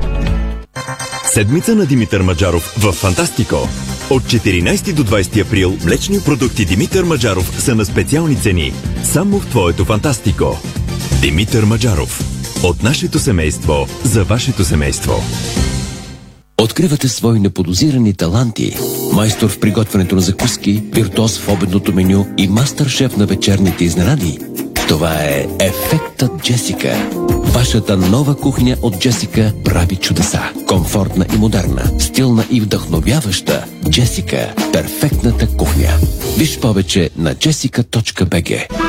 [1.25, 3.69] Седмица на Димитър Маджаров в Фантастико.
[4.09, 8.73] От 14 до 20 април млечни продукти Димитър Маджаров са на специални цени.
[9.03, 10.59] Само в твоето фантастико.
[11.21, 12.28] Димитър Маджаров.
[12.63, 15.13] От нашето семейство за вашето семейство.
[16.61, 18.77] Откривате свои неподозирани таланти.
[19.13, 24.39] Майстор в приготвянето на закуски, виртуоз в обедното меню и мастър-шеф на вечерните изненади.
[24.87, 27.09] Това е Ефектът Джесика.
[27.29, 30.41] Вашата нова кухня от Джесика прави чудеса.
[30.67, 33.65] Комфортна и модерна, стилна и вдъхновяваща.
[33.89, 35.89] Джесика– перфектната кухня.
[36.37, 38.88] Виж повече на jessica.bg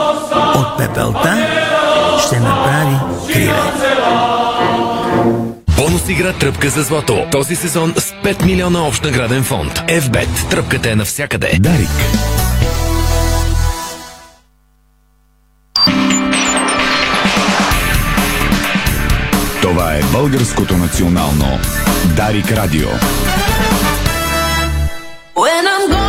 [0.55, 1.47] От пепелта
[2.27, 2.95] ще направи
[3.33, 3.61] криле.
[5.77, 7.25] Бонус игра Тръпка за злато.
[7.31, 9.73] Този сезон с 5 милиона общ награден фонд.
[9.87, 10.49] FBET.
[10.49, 11.51] Тръпката е навсякъде.
[11.59, 11.89] Дарик.
[19.61, 21.59] Това е българското национално
[22.15, 22.87] Дарик Радио.
[25.35, 26.00] When I'm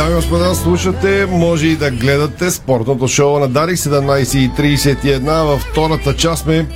[0.00, 5.44] Дами и господа, слушате, може и да гледате спортното шоу на Дарик 17.31.
[5.44, 6.66] Във втората част сме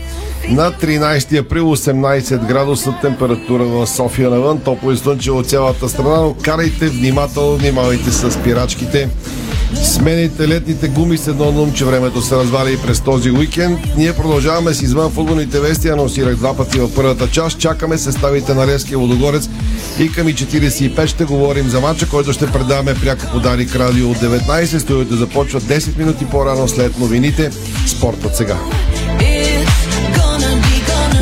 [0.48, 4.60] на 13 април 18 градуса температура в София навън.
[4.60, 9.08] Топло и слънчево цялата страна, но карайте внимателно, внимавайте с спирачките.
[9.74, 13.78] Смените летните гуми с едно нум, че времето се развали и през този уикенд.
[13.96, 15.88] Ние продължаваме с извън футболните вести.
[15.88, 17.58] Анонсирах два пъти в първата част.
[17.58, 19.48] Чакаме съставите на Левския Водогорец
[19.98, 24.10] и към и 45 ще говорим за матча, който ще предаваме пряко по Дарик Радио
[24.10, 24.78] от 19.
[24.78, 27.50] Студиото започва 10 минути по-рано след новините.
[27.86, 28.56] Спортът сега.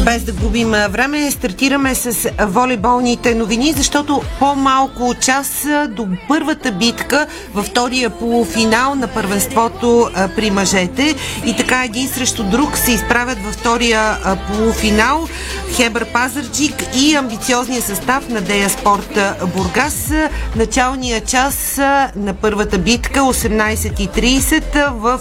[0.04, 7.66] Без да губим време, стартираме с волейболните новини, защото по-малко час до първата битка във
[7.66, 11.14] втория полуфинал на първенството при мъжете.
[11.46, 14.16] И така един срещу друг се изправят във втория
[14.48, 15.28] полуфинал
[15.72, 19.18] Хебър Пазарджик и амбициозния състав на Дея Спорт
[19.56, 20.12] Бургас.
[20.56, 21.78] Началния час
[22.16, 25.20] на първата битка 18.30 в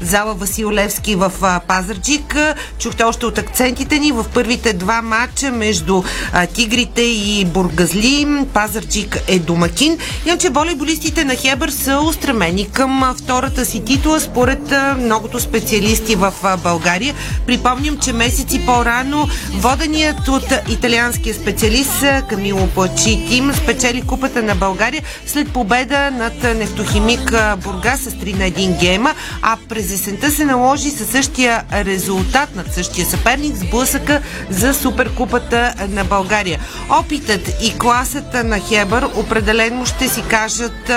[0.00, 1.32] зала Васил Левски в
[1.68, 2.36] Пазарджик.
[2.78, 8.26] Чухте още от акцентите ни в първите два матча между а, Тигрите и Бургазли.
[8.54, 9.98] Пазарджик е домакин.
[10.26, 16.34] Иначе волейболистите на Хебър са устремени към втората си титла според а, многото специалисти в
[16.42, 17.14] а, България.
[17.46, 25.02] Припомням, че месеци по-рано воденият от италианския специалист Камило Плачи Тим спечели купата на България
[25.26, 30.44] след победа над нефтохимик а, Бургас с 3 на 1 гейма, а през есента се
[30.44, 33.64] наложи със същия резултат над същия съперник с
[34.02, 36.60] блъсъка за Суперкупата на България.
[36.90, 40.90] Опитът и класата на Хебър определено ще си кажат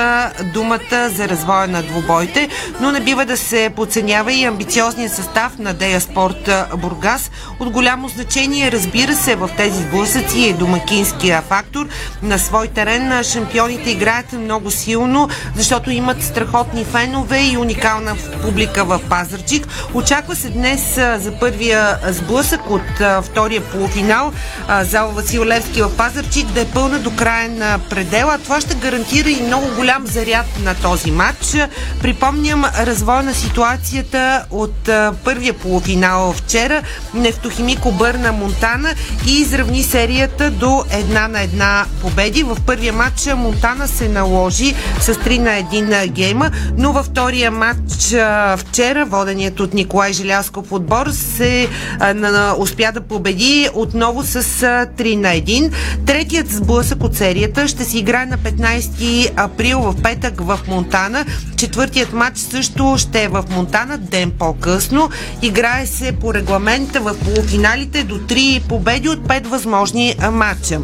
[0.54, 2.50] думата за развоя на двубойте,
[2.82, 7.32] но не бива да се подценява и амбициозния състав на Дея Спорт Бургас.
[7.60, 11.88] От голямо значение, разбира се, в тези сблъсъци е домакинския фактор.
[12.24, 19.00] На свой терен шампионите играят много силно, защото имат страхотни фенове и уникална публика в
[19.10, 19.68] Пазарчик.
[19.94, 24.32] Очаква се днес за първия сблъсък от втория полуфинал
[24.68, 28.38] а, зала Васил Левски в Пазарчик да е пълна до краен а, предела.
[28.44, 31.56] Това ще гарантира и много голям заряд на този матч.
[32.02, 34.90] Припомням развой на ситуацията от
[35.24, 36.82] първия полуфинал вчера.
[37.14, 38.90] Нефтохимик обърна Монтана
[39.28, 42.44] и изравни серията до една на една победи.
[42.44, 48.16] В първия матч Монтана се наложи с 3 на 1 гейма, но във втория матч
[48.58, 51.68] вчера воденият от Николай Желясков отбор се
[52.00, 55.72] а, на, на, успя да победи отново с а, 3 на 1.
[56.06, 61.26] Третият сблъсък от серията ще се играе на 15 април в петък в Монтана.
[61.58, 65.10] Четвъртият матч също ще е в Монтана ден по-късно.
[65.42, 70.80] Играе се по регламента в полуфиналите до 3 победи от 5 възможни матча.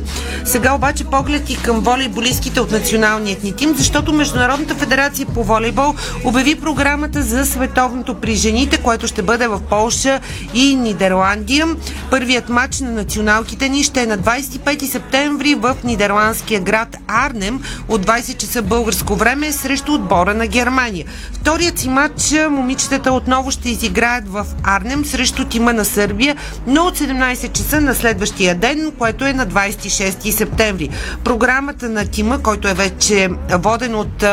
[0.46, 5.96] Сега обаче поглед и към волейболистките от националният ни тим, защото Международната федерация по волейбол
[6.26, 10.20] обяви програмата за световното при жените, което ще бъде в Полша
[10.54, 11.68] и Нидерландия.
[12.10, 18.06] Първият матч на националките ни ще е на 25 септември в нидерландския град Арнем от
[18.06, 21.06] 20 часа българско време срещу отбора на Германия.
[21.34, 26.36] Вторият си матч момичетата отново ще изиграят в Арнем срещу тима на Сърбия,
[26.68, 30.90] но от 17 часа на следващия ден, което е на 26 септември.
[31.24, 34.24] Програмата на тима, който е вече воден от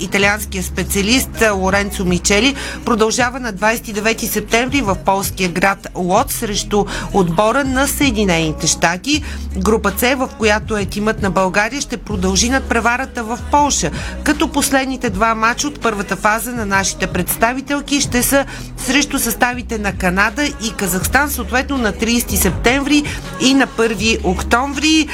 [0.00, 2.54] италианския специалист Лоренцо Мичели,
[2.84, 9.22] продължава на 29 септември в полския град Лот срещу отбора на Съединените щати.
[9.56, 13.90] Група С, в която е тимът на България, ще продължи над преварата в Полша,
[14.22, 18.44] като последните два мача от първата фаза на нашите представителки ще са
[18.76, 23.02] срещу съставите на Канада и Казахстан, съответно на 30 септември
[23.40, 25.08] и на 1 октомври.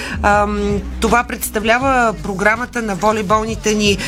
[1.01, 3.99] Това представлява програмата на волейболните ни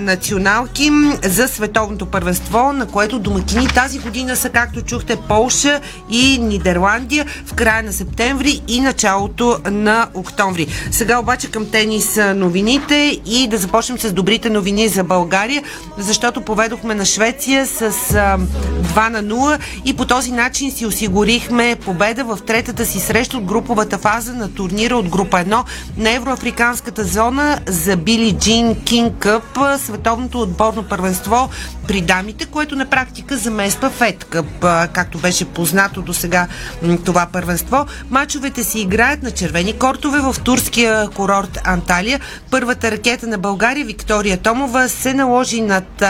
[0.00, 0.90] националки
[1.24, 5.80] за световното първенство, на което домакини тази година са, както чухте, Полша
[6.10, 10.66] и Нидерландия в края на септември и началото на октомври.
[10.90, 15.62] Сега обаче към тенис новините и да започнем с добрите новини за България,
[15.98, 21.76] защото поведохме на Швеция с а, 2 на 0 и по този начин си осигурихме
[21.84, 25.64] победа в третата си среща от груповата фаза на турнира от група 1
[25.96, 31.50] на Евроафриканската зона за Били Джин Кинг Къп, световното отборно първенство
[31.88, 34.60] при дамите, което на практика замества Фед Къп,
[34.92, 36.46] както беше познато до сега
[37.04, 37.86] това първенство.
[38.10, 42.20] Мачовете се играят на червени кортове в турския курорт Анталия.
[42.50, 46.02] Първата ракета на България, Виктория Томова, се наложи над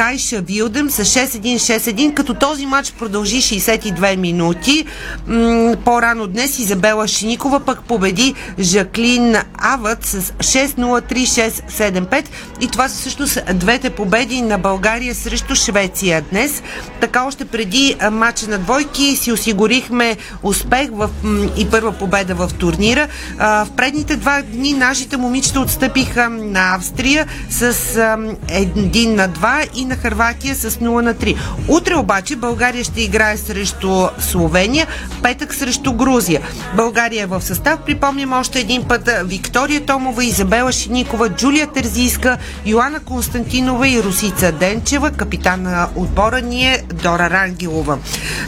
[0.00, 4.86] Кайша Вилдем с 6-1-6-1, като този матч продължи 62 минути.
[5.26, 12.24] М- по-рано днес Изабела Шиникова пък победи Жаклин Авът с 6-0-3-6-7-5
[12.60, 16.62] и това са всъщност двете победи на България срещу Швеция днес.
[17.00, 22.50] Така още преди матча на двойки си осигурихме успех в, м- и първа победа в
[22.58, 23.08] турнира.
[23.38, 29.68] А, в предните два дни нашите момичета отстъпиха на Австрия с а, 1 на 2
[29.74, 31.36] и на Харватия с 0 на 3.
[31.68, 34.86] Утре обаче България ще играе срещу Словения,
[35.22, 36.40] петък срещу Грузия.
[36.76, 43.00] България е в състав, припомням още един път, Виктория Томова, Изабела Шиникова, Джулия Терзийска, Йоанна
[43.00, 47.98] Константинова и Русица Денчева, капитан на отбора ни е Дора Рангелова.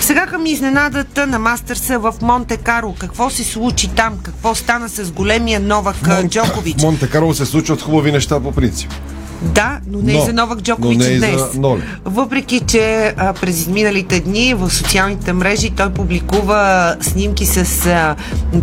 [0.01, 2.95] Сега към изненадата на Мастърса в Монте Карло.
[2.99, 4.19] Какво се случи там?
[4.23, 6.83] Какво стана с големия Новак Монте, Джокович?
[6.83, 8.91] Монте Карло се случват хубави неща по принцип.
[9.43, 11.55] Да, но не Но- и за Новак Джокович но не и за днес.
[11.55, 11.83] Ноли.
[12.05, 18.17] Въпреки, че а, през изминалите дни в социалните мрежи той публикува снимки с а,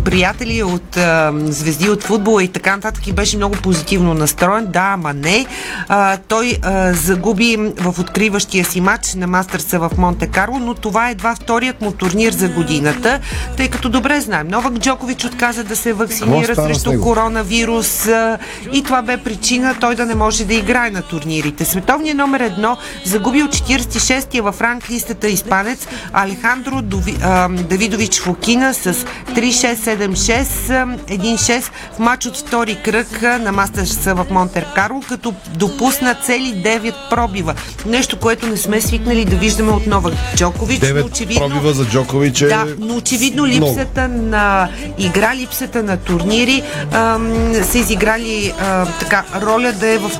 [0.04, 4.66] приятели от а, звезди от футбола и така нататък и беше много позитивно настроен.
[4.66, 5.46] Да, ама не.
[5.88, 11.08] А, той а, загуби в откриващия си матч на Мастърса в Монте Карло, но това
[11.08, 13.20] е едва вторият му турнир за годината,
[13.56, 14.48] тъй като добре знаем.
[14.48, 18.38] Новак Джокович отказа да се вакцинира срещу коронавирус а,
[18.72, 21.64] и това бе причина той да не може да играе на турнирите.
[21.64, 28.94] Световният номер едно загуби от 46-я в ранглистата испанец Алехандро Дови, а, Давидович Фокина с
[29.34, 31.62] 3-6-7-6-1-6
[31.96, 37.54] в матч от втори кръг на Мастърса в Монтер Карло, като допусна цели 9 пробива.
[37.86, 40.80] Нещо, което не сме свикнали да виждаме от Новак Джокович.
[40.80, 43.66] но 9 очевидно, пробива за Джокович е да, но очевидно много.
[43.66, 44.68] липсата на
[44.98, 46.62] игра, липсата на турнири
[46.92, 50.10] ам, са изиграли а, така роля да е в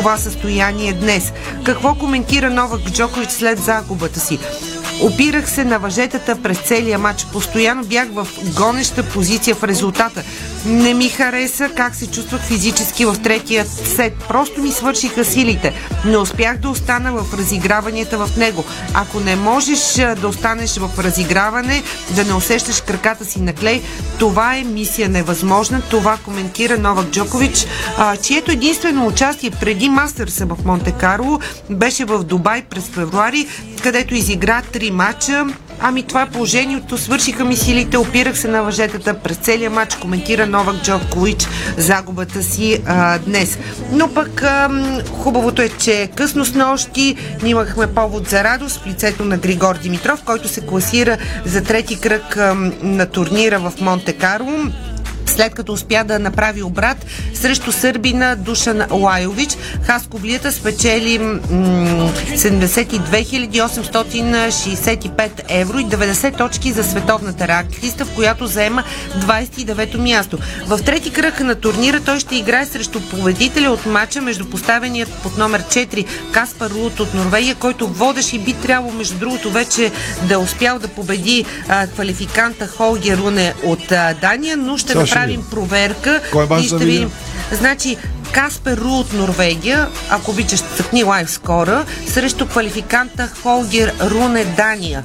[0.00, 1.32] това състояние днес.
[1.64, 4.38] Какво коментира Новак Джокович след загубата си?
[5.02, 7.26] Опирах се на въжетата през целия матч.
[7.32, 10.22] Постоянно бях в гонеща позиция в резултата.
[10.66, 14.14] Не ми хареса как се чувствах физически в третия сет.
[14.28, 15.74] Просто ми свършиха силите.
[16.04, 18.64] Не успях да остана в разиграванията в него.
[18.94, 23.82] Ако не можеш да останеш в разиграване, да не усещаш краката си на клей,
[24.18, 25.82] това е мисия невъзможна.
[25.90, 27.66] Това коментира Новак Джокович,
[28.22, 31.40] чието единствено участие преди Мастърса в Монте Карло
[31.70, 33.46] беше в Дубай през февруари,
[33.82, 35.46] където изигра три матча.
[35.80, 36.98] Ами това е положението.
[36.98, 42.82] Свършиха ми силите, опирах се на въжетата през целия матч, коментира Новак Джокович загубата си
[42.86, 43.58] а, днес.
[43.92, 48.86] Но пък ам, хубавото е, че късно с нощи ние имахме повод за радост в
[48.86, 54.12] лицето на Григор Димитров, който се класира за трети кръг ам, на турнира в Монте
[54.12, 54.58] Карло
[55.30, 59.56] след като успя да направи обрат срещу сърбина Душан Лайович.
[59.82, 61.40] Хасковлията спечели м-
[62.36, 68.84] 72 865 евро и 90 точки за световната ранглиста, в която заема
[69.16, 70.38] 29-то място.
[70.66, 75.38] В трети кръг на турнира той ще играе срещу победителя от матча между поставеният под
[75.38, 80.38] номер 4 Каспар Лут от Норвегия, който водеше и би трябвало, между другото, вече да
[80.38, 86.20] успял да победи а, квалификанта Холгер Руне от а, Дания, но ще ще направим проверка
[86.32, 87.10] Кой и ще видим?
[87.52, 87.96] Значи,
[88.32, 95.04] Каспер Ру от Норвегия, ако обичаш, цъкни лайв скора, срещу квалификанта Холгер Руне Дания.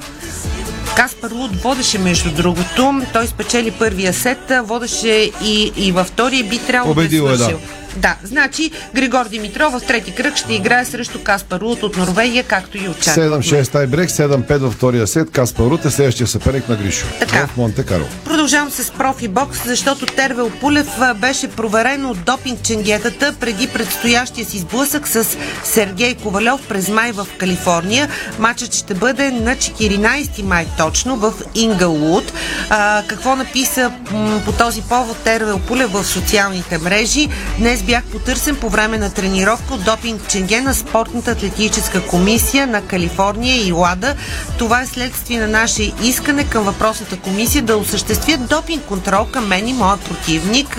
[0.96, 3.02] Каспар Луд водеше между другото.
[3.12, 7.38] Той спечели първия сет, водеше и, и във втория би трябвало Победил да е, е
[7.38, 7.58] да.
[7.96, 12.76] Да, значи Григор Димитров в трети кръг ще играе срещу Каспар Луд от Норвегия, както
[12.78, 13.22] и очаквахме.
[13.22, 15.30] 7-6 тайбрек, 7-5 във втория сет.
[15.30, 17.06] Каспар Рут е следващия съперник на Гришо.
[17.20, 17.46] Така.
[17.46, 18.06] В Монте Карло.
[18.24, 24.58] Продължавам с профи бокс, защото Тервел Пулев беше проверен от допинг ченгетата преди предстоящия си
[24.58, 25.26] сблъсък с
[25.64, 28.08] Сергей Ковалев през май в Калифорния.
[28.38, 32.32] Матчът ще бъде на 14 май точно в Ингалвуд.
[32.70, 37.28] А, какво написа м, по този повод Тервел Пулев в социалните мрежи?
[37.58, 42.82] Днес бях потърсен по време на тренировка от допинг ченге на Спортната атлетическа комисия на
[42.82, 44.14] Калифорния и ЛАДА.
[44.58, 49.68] Това е следствие на наше искане към въпросната комисия да осъществят допинг контрол към мен
[49.68, 50.78] и моя противник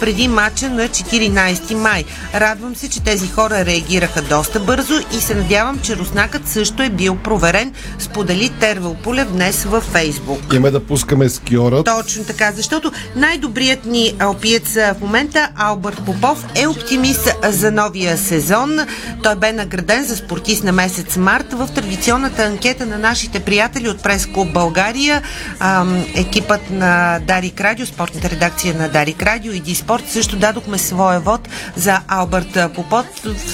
[0.00, 2.04] преди матча на 14 май.
[2.34, 6.88] Радвам се, че тези хора реагираха доста бързо и се надявам, че руснакът също е
[6.88, 10.40] бил проверен, сподели Тервел Пулев днес във Фейсбук.
[10.52, 11.84] Имаме да пускаме скиорът.
[11.84, 18.78] Точно така, защото най-добрият ни алпиец в момента, Албърт Попов, е оптимист за новия сезон.
[19.22, 24.02] Той бе награден за спортист на месец март в традиционната анкета на нашите приятели от
[24.02, 25.22] Прес Клуб България.
[26.14, 31.48] Екипът на Дарик Радио, спортната редакция на Дарик Радио и Диспорт също дадохме своя вод
[31.76, 33.06] за Албърт Попов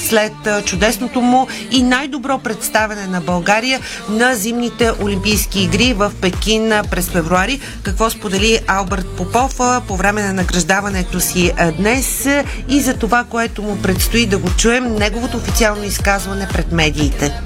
[0.09, 0.33] след
[0.65, 7.61] чудесното му и най-добро представяне на България на зимните Олимпийски игри в Пекин през февруари.
[7.83, 12.29] Какво сподели Албърт Попов по време на награждаването си днес
[12.73, 17.41] и за това, което му предстои да го чуем, неговото официално изказване пред медиите.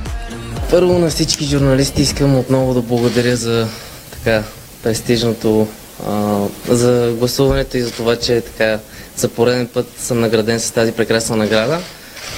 [0.70, 3.68] Първо на всички журналисти искам отново да благодаря за
[4.10, 4.42] така
[4.82, 5.68] престижното
[6.08, 8.78] а, за гласуването и за това, че така
[9.16, 11.78] за пореден път съм награден с тази прекрасна награда,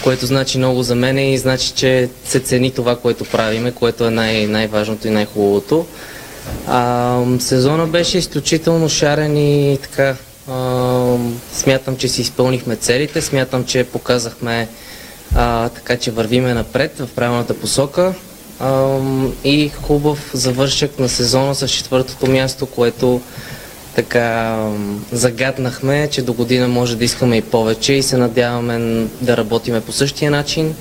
[0.05, 4.11] което значи много за мен и значи, че се цени това, което правиме, което е
[4.11, 5.87] най- най-важното и най-хубавото.
[6.67, 10.17] А, сезона беше изключително шарен и така
[11.53, 14.69] смятам, че си изпълнихме целите, смятам, че показахме
[15.35, 18.15] а, така, че вървиме напред в правилната посока
[18.61, 18.99] а,
[19.45, 23.21] и хубав завършък на сезона с четвъртото място, което
[23.95, 24.57] така
[25.13, 29.93] загаднахме, че до година може да искаме и повече и се надяваме да работиме по
[29.93, 30.75] същия начин,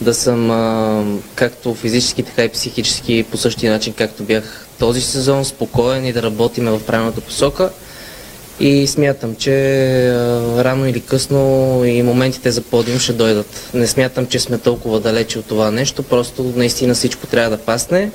[0.00, 1.04] да съм а,
[1.34, 6.22] както физически, така и психически по същия начин, както бях този сезон, спокоен и да
[6.22, 7.70] работиме в правилната посока.
[8.60, 9.52] И смятам, че
[10.58, 13.70] рано или късно и моментите за подиум ще дойдат.
[13.74, 18.10] Не смятам, че сме толкова далече от това нещо, просто наистина всичко трябва да пасне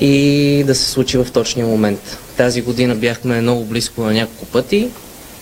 [0.00, 2.18] и да се случи в точния момент.
[2.36, 4.88] Тази година бяхме много близко на няколко пъти,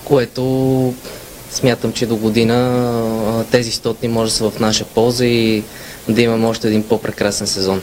[0.05, 0.95] което
[1.51, 5.63] смятам, че до година тези стотни може да са в наша полза и
[6.09, 7.83] да имаме още един по-прекрасен сезон.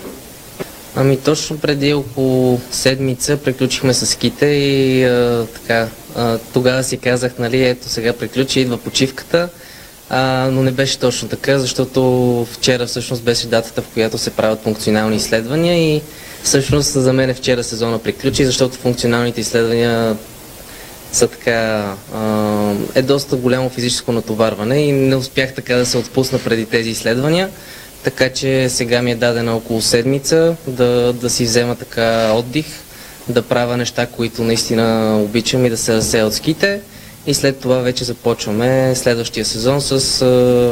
[0.96, 7.32] Ами точно преди около седмица приключихме с ските и а, така, а, тогава си казах,
[7.40, 9.50] нали, ето сега приключи, идва почивката,
[10.10, 14.64] а, но не беше точно така, защото вчера всъщност беше датата, в която се правят
[14.64, 16.02] функционални изследвания и
[16.44, 20.18] всъщност за мен вчера сезона приключи, защото функционалните изследвания
[21.12, 26.40] са така, а, е доста голямо физическо натоварване и не успях така да се отпусна
[26.40, 27.50] преди тези изследвания.
[28.04, 32.66] Така че сега ми е дадена около седмица да, да си взема така отдих,
[33.30, 36.82] да правя неща, които наистина обичам и да се разсея от ските.
[37.28, 40.72] И след това вече започваме следващия сезон с а,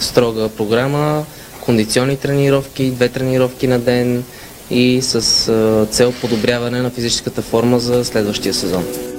[0.00, 1.24] строга програма,
[1.60, 4.24] кондиционни тренировки, две тренировки на ден
[4.70, 5.14] и с
[5.48, 9.11] а, цел подобряване на физическата форма за следващия сезон.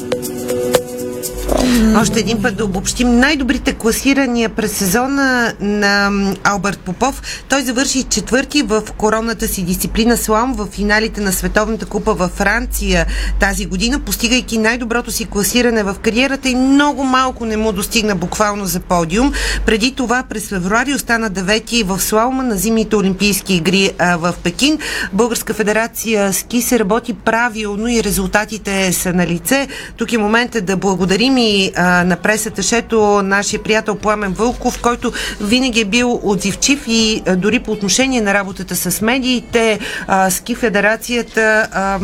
[1.95, 6.11] Още един път да обобщим най-добрите класирания през сезона на
[6.43, 7.43] Алберт Попов.
[7.49, 13.05] Той завърши четвърти в коронната си дисциплина слам в финалите на Световната купа във Франция
[13.39, 18.65] тази година, постигайки най-доброто си класиране в кариерата и много малко не му достигна буквално
[18.65, 19.33] за подиум.
[19.65, 24.77] Преди това през февруари остана девети в слалма на зимните Олимпийски игри а, в Пекин.
[25.13, 29.67] Българска федерация ски се работи правилно и резултатите са на лице.
[29.97, 35.11] Тук е момента да благодарим и ни а, на пресаташето нашия приятел Пламен Вълков, който
[35.41, 40.55] винаги е бил отзивчив и а, дори по отношение на работата с медиите, а, ски
[40.55, 41.99] федерацията а,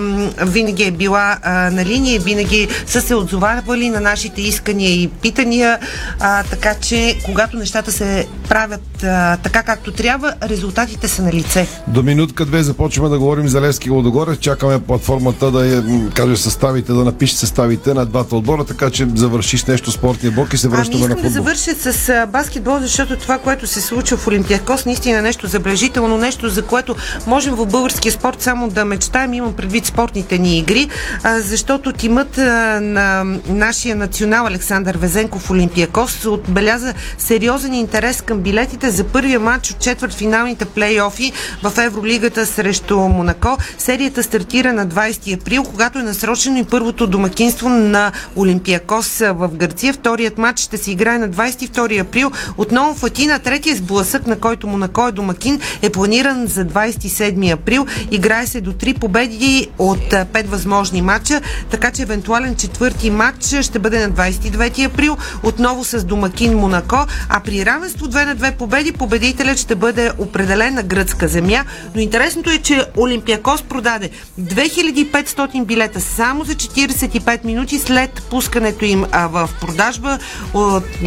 [0.45, 5.79] винаги е била а, на линия винаги са се отзовавали на нашите искания и питания,
[6.19, 11.67] а, така че когато нещата се правят а, така както трябва, резултатите са на лице.
[11.87, 14.39] До минутка-две започваме да говорим за Левски Лодогорец.
[14.39, 15.83] Чакаме платформата да я,
[16.15, 20.53] каже съставите, да напише съставите на двата отбора, така че завърши с нещо спортния блок
[20.53, 21.53] и се връщаме ами на искам да футбол.
[21.53, 26.49] завърша с баскетбол, защото това, което се случва в Олимпиакос, наистина е нещо забележително, нещо
[26.49, 26.95] за което
[27.27, 29.33] можем в българския спорт само да мечтаем.
[29.33, 30.89] Имам предвид спортните ни игри,
[31.25, 39.03] защото тимът на нашия национал Александър Везенков в Олимпиакос отбеляза сериозен интерес към билетите за
[39.03, 41.31] първия матч от четвъртфиналните плейофи
[41.63, 43.57] в Евролигата срещу Монако.
[43.77, 49.93] Серията стартира на 20 април, когато е насрочено и първото домакинство на Олимпиакос в Гърция.
[49.93, 52.31] Вторият матч ще се играе на 22 април.
[52.57, 57.85] Отново в Атина третия сблъсък, на който Монако е домакин, е планиран за 27 април.
[58.11, 63.79] Играе се до 3 победи от 5 възможни матча, така че евентуален четвърти матч ще
[63.79, 68.91] бъде на 29 април, отново с домакин Монако, а при равенство 2 на 2 победи,
[68.91, 71.63] победителят ще бъде определен на гръцка земя.
[71.95, 74.09] Но интересното е, че Олимпиакос продаде
[74.41, 80.19] 2500 билета само за 45 минути след пускането им в продажба.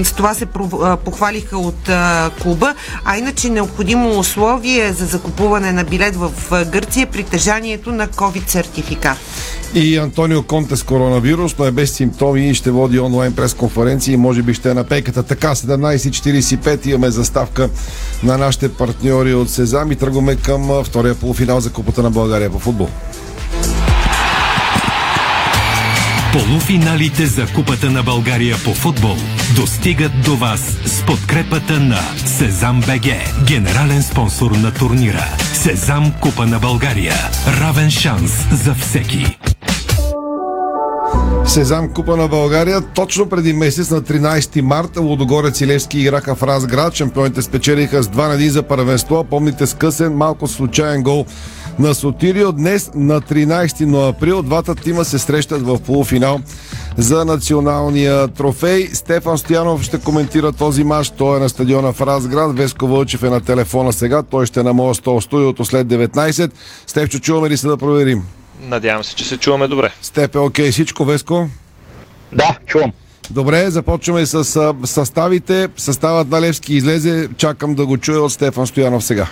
[0.03, 0.47] С това се
[1.05, 1.91] похвалиха от
[2.43, 6.33] клуба, а иначе необходимо условие за закупуване на билет в
[6.65, 9.19] Гърция е притежанието на COVID сертификат.
[9.75, 14.17] И Антонио Конте с коронавирус, но е без симптоми и ще води онлайн пресконференции и
[14.17, 15.23] може би ще е на пейката.
[15.23, 17.69] Така, 17.45 имаме заставка
[18.23, 22.59] на нашите партньори от Сезам и тръгваме към втория полуфинал за Купата на България по
[22.59, 22.89] футбол.
[26.33, 29.17] Полуфиналите за Купата на България по футбол
[29.57, 33.07] достигат до вас с подкрепата на Сезам БГ,
[33.47, 35.25] генерален спонсор на турнира.
[35.55, 37.15] Сезам Купа на България.
[37.61, 39.39] Равен шанс за всеки.
[41.47, 42.81] Сезам Купа на България.
[42.81, 46.95] Точно преди месец на 13 марта Лодогорец и Левски играха в Разград.
[46.95, 49.25] Шампионите спечелиха с 2 на 1 за първенство.
[49.25, 51.27] Помните с късен, малко случайен гол
[51.79, 52.53] на Сотирио.
[52.53, 56.41] Днес на 13 април двата тима се срещат в полуфинал
[56.97, 58.89] за националния трофей.
[58.93, 61.13] Стефан Стоянов ще коментира този матч.
[61.19, 62.57] Той е на стадиона в Разград.
[62.57, 64.23] Веско Вълчев е на телефона сега.
[64.23, 66.51] Той ще е на моя стол студиото след 19.
[66.87, 68.23] Стефчо, чуваме ли се да проверим?
[68.61, 69.93] Надявам се, че се чуваме добре.
[70.03, 71.49] Степ е окей всичко, Веско?
[72.33, 72.93] Да, чувам.
[73.31, 74.45] Добре, започваме с
[74.85, 75.69] съставите.
[75.77, 77.29] Съставът на Левски излезе.
[77.37, 79.27] Чакам да го чуя от Стефан Стоянов сега.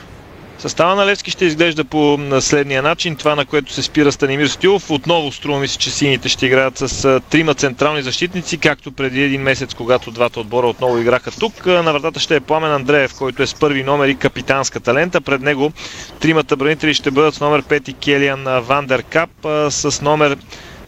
[0.61, 3.17] Състава на Левски ще изглежда по следния начин.
[3.17, 4.91] Това, на което се спира Станимир Стилов.
[4.91, 9.43] Отново струва ми се, че сините ще играят с трима централни защитници, както преди един
[9.43, 11.67] месец, когато двата отбора отново играха тук.
[11.67, 15.21] На вратата ще е Пламен Андреев, който е с първи номер и капитанската лента.
[15.21, 15.73] Пред него
[16.21, 20.37] тримата бранители ще бъдат с номер 5 Келиан а, Вандер Кап, а, с номер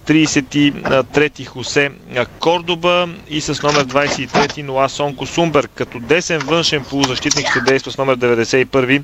[0.06, 1.90] 33 Хосе
[2.38, 5.68] Кордоба и с номер 23 Ноа Сонко Сумбер.
[5.74, 9.02] Като десен външен полузащитник ще действа с номер 91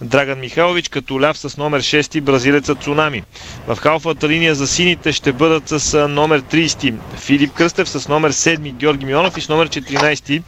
[0.00, 3.22] Драган Михайлович, като ляв с номер 6 бразилеца Цунами.
[3.66, 8.72] В халфата линия за сините ще бъдат с номер 30 Филип Кръстев, с номер 7
[8.72, 10.42] Георги Мионов и с номер 14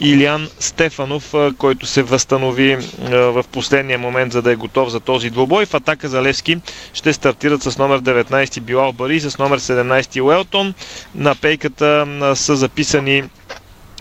[0.00, 2.76] Илиан Стефанов, който се възстанови
[3.08, 5.66] в последния момент, за да е готов за този двубой.
[5.66, 6.56] В атака за Левски
[6.92, 10.74] ще стартират с номер 19 Билал Бари с номер 17 Уелтон.
[11.14, 13.22] На пейката са записани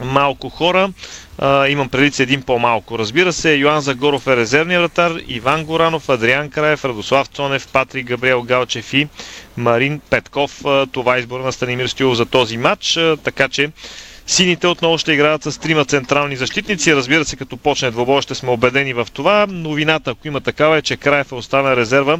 [0.03, 0.89] малко хора.
[1.37, 2.99] А, имам предвид с един по-малко.
[2.99, 8.41] Разбира се, Йоан Загоров е резервния вратар, Иван Горанов, Адриан Краев, Радослав Цонев, Патрик Габриел
[8.41, 9.07] Галчев и
[9.57, 10.61] Марин Петков.
[10.91, 13.71] Това е избор на Станимир Стилов за този матч, така че
[14.29, 16.95] Сините отново ще играят с трима централни защитници.
[16.95, 19.45] Разбира се, като почне двобой, ще сме убедени в това.
[19.49, 22.17] Новината, ако има такава, е, че Краев е оставен резерва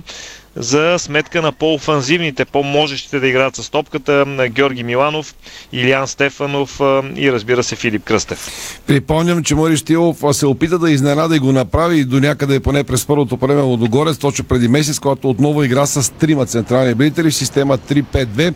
[0.60, 5.36] за сметка на по-офанзивните, по-можещите да играят с топката Георги Миланов,
[5.74, 6.80] Илиан Стефанов
[7.16, 8.50] и разбира се Филип Кръстев.
[8.88, 13.06] Припомням, че Мари Штилов се опита да изненада и го направи до някъде поне през
[13.06, 17.78] първото време Лодогорец, точно преди месец, когато отново игра с трима централни брители в система
[17.78, 18.54] 3-5-2.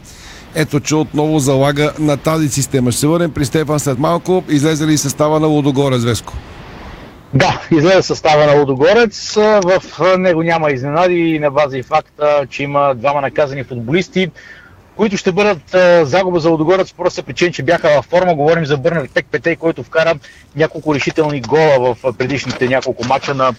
[0.56, 2.92] Ето, че отново залага на тази система.
[2.92, 4.44] Ще се върнем при Стефан след малко.
[4.50, 6.34] Излезе ли състава на Лодогорец, Веско?
[7.34, 9.34] Да, излезе състава на Лудогорец.
[9.36, 9.82] В
[10.18, 14.32] него няма изненади на база и факта, че има двама наказани футболисти,
[14.96, 15.62] които ще бъдат
[16.08, 18.36] загуба за Лудогорец, просто причина, че бяха във форма.
[18.36, 20.16] Говорим за Бърнар Тек Петей, който вкара
[20.56, 23.54] няколко решителни гола в предишните няколко мача на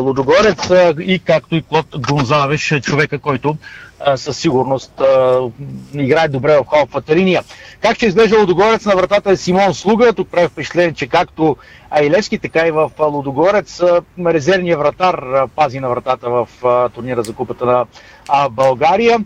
[0.00, 3.56] Лудогорец и както и Клод Гонзалевеш, човека, който
[4.16, 5.40] със сигурност а,
[5.94, 7.42] играе добре в халфата линия.
[7.80, 10.12] Как ще изглежда Лудогорец на вратата е Симон Слуга.
[10.12, 11.56] Тук прави впечатление, че както
[11.90, 13.82] Айлевски, така и в Лудогорец
[14.26, 16.48] резервният вратар пази на вратата в
[16.94, 17.86] турнира за купата на
[18.50, 19.18] България.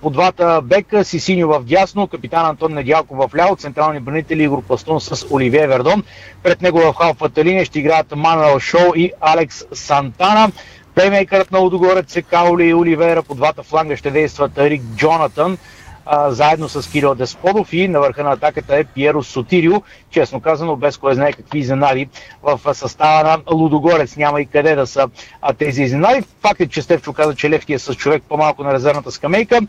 [0.00, 5.00] По двата бека Сисиньо в дясно, капитан Антон Недялков в ляво, централни бранители Игор Пластун
[5.00, 6.04] с Оливие Вердон.
[6.42, 10.52] Пред него в халфата линия ще играят Мануел Шоу и Алекс Сантана.
[10.98, 13.22] Плеймейкърът на Лудогорец е Каули и Оливера.
[13.22, 15.58] По двата фланга ще действат Рик Джонатан
[16.06, 20.76] а, заедно с Кирил Десподов и на върха на атаката е Пиеро Сотирио, честно казано,
[20.76, 22.08] без кой знае какви изненади
[22.42, 24.16] в състава на Лудогорец.
[24.16, 25.08] Няма и къде да са
[25.42, 26.22] а, тези изненади.
[26.42, 29.60] Факт е, че Стевчо каза, че Левски е с човек по-малко на резервната скамейка.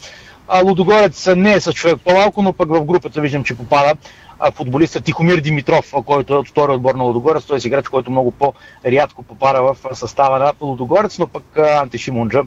[0.47, 3.93] А, Лудогорец не е с човек по-малко, но пък в групата виждам, че попада
[4.53, 7.45] футболиста Тихомир Димитров, който е от втория отбор на Лудогорец.
[7.45, 12.41] Той е играч, който много по-рядко попада в състава на Лудогорец, но пък Анте Шимунджа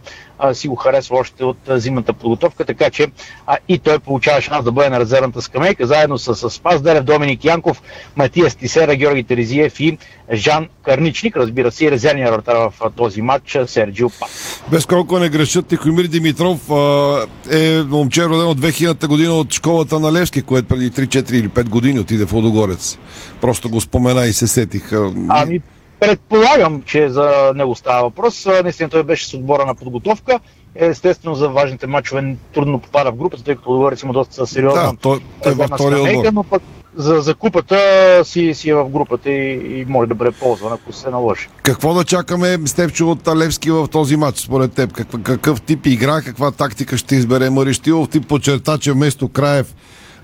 [0.52, 3.06] си го харесва още от зимната подготовка, така че
[3.46, 7.04] а, и той получава шанс да бъде на резервната скамейка, заедно с, с Спас Дерев,
[7.04, 7.82] Доминик Янков,
[8.16, 9.98] Матия Стисера, Георги Терезиев и
[10.32, 14.30] Жан Карничник, разбира се, и резервния вратар в този матч Серджио Пак.
[14.70, 20.00] Без колко не грешат, Тихомир Димитров а, е момче роден от 2000-та година от школата
[20.00, 22.98] на Левски, което преди 3-4 или 5 години отиде в Лодогорец.
[23.40, 24.92] Просто го спомена и се сетих.
[25.28, 25.60] Ами,
[26.00, 28.46] предполагам, че за него става въпрос.
[28.62, 30.40] Наистина той беше с отбора на подготовка.
[30.74, 34.92] Естествено, за важните матчове трудно попада в групата, тъй като Лудогорец има доста сериозна Да,
[35.00, 36.32] той- той е във скамейка, отбор.
[36.32, 36.62] но пък
[36.96, 37.78] за, за купата
[38.24, 41.48] си, си е в групата и, и може да бъде ползван, ако се наложи.
[41.62, 44.92] Какво да чакаме, Степчо, от Левски в този матч, според теб?
[44.92, 48.08] Какъв, какъв тип игра, каква тактика ще избере Мариштилов?
[48.08, 49.74] Ти подчерта, че вместо Краев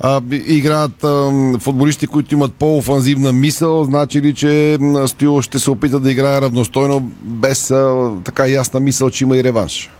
[0.00, 3.84] а, играят а, футболисти, които имат по-офанзивна мисъл.
[3.84, 8.80] Значи ли, че м, Стоилов ще се опита да играе равностойно, без а, така ясна
[8.80, 9.90] мисъл, че има и реванш?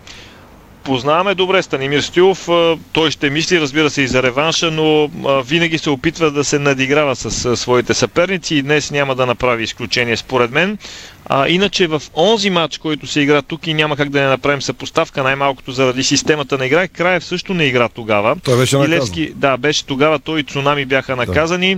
[0.89, 2.03] Познаваме добре Станимир
[2.49, 5.11] а, Той ще мисли, разбира се, и за реванша, но
[5.45, 10.17] винаги се опитва да се надиграва с своите съперници и днес няма да направи изключение,
[10.17, 10.79] според мен.
[11.27, 14.63] А, иначе в онзи матч, който се игра тук и няма как да не направим
[14.63, 18.37] съпоставка, най-малкото заради системата на игра, Краев също не игра тогава.
[18.45, 18.99] Той беше И наказан.
[18.99, 21.77] Левски, да, беше тогава, той и Цунами бяха наказани.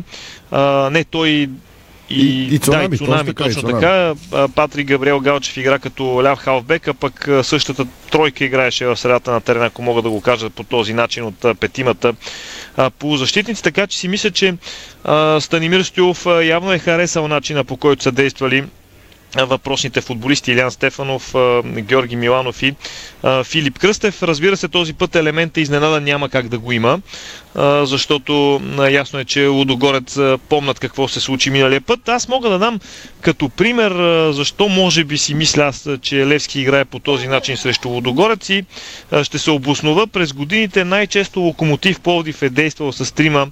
[0.51, 1.49] А, не, той
[2.11, 4.15] и, И- и Цунами, да, и Цунами, точно така, точно така.
[4.55, 9.41] Патрик Габриел Галчев игра като ляв халфбек, а пък същата тройка играеше в средата на
[9.41, 12.15] терена, ако мога да го кажа по този начин от петимата
[12.99, 13.63] полузащитници.
[13.63, 14.55] Така че си мисля, че
[15.41, 18.65] Станимир Стоилов а, явно е харесал начина по който са действали
[19.37, 21.35] въпросните футболисти Илян Стефанов,
[21.67, 22.75] Георги Миланов и
[23.45, 24.23] Филип Кръстев.
[24.23, 27.01] Разбира се, този път елемента изненада няма как да го има,
[27.83, 28.61] защото
[28.91, 30.19] ясно е, че Лудогорец
[30.49, 32.09] помнат какво се случи миналия път.
[32.09, 32.81] Аз мога да дам
[33.21, 33.93] като пример
[34.33, 38.65] защо може би си мисля аз, че Левски играе по този начин срещу Лудогорец и
[39.23, 40.07] ще се обоснова.
[40.07, 43.49] През годините най-често Локомотив Пловдив е действал с трима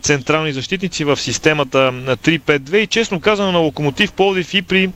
[0.00, 4.90] централни защитници в системата на 3-5-2 и честно казано на Локомотив Пловдив и при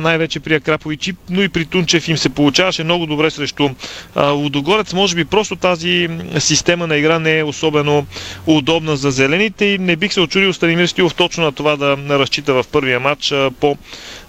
[0.00, 3.70] най-вече при Акрапович, но и при Тунчев им се получаваше много добре срещу
[4.14, 4.92] а, Лудогорец.
[4.92, 6.08] Може би просто тази
[6.38, 8.06] система на игра не е особено
[8.46, 12.54] удобна за зелените и не бих се очудил Станимир Стилов точно на това да разчита
[12.54, 13.76] в първия матч по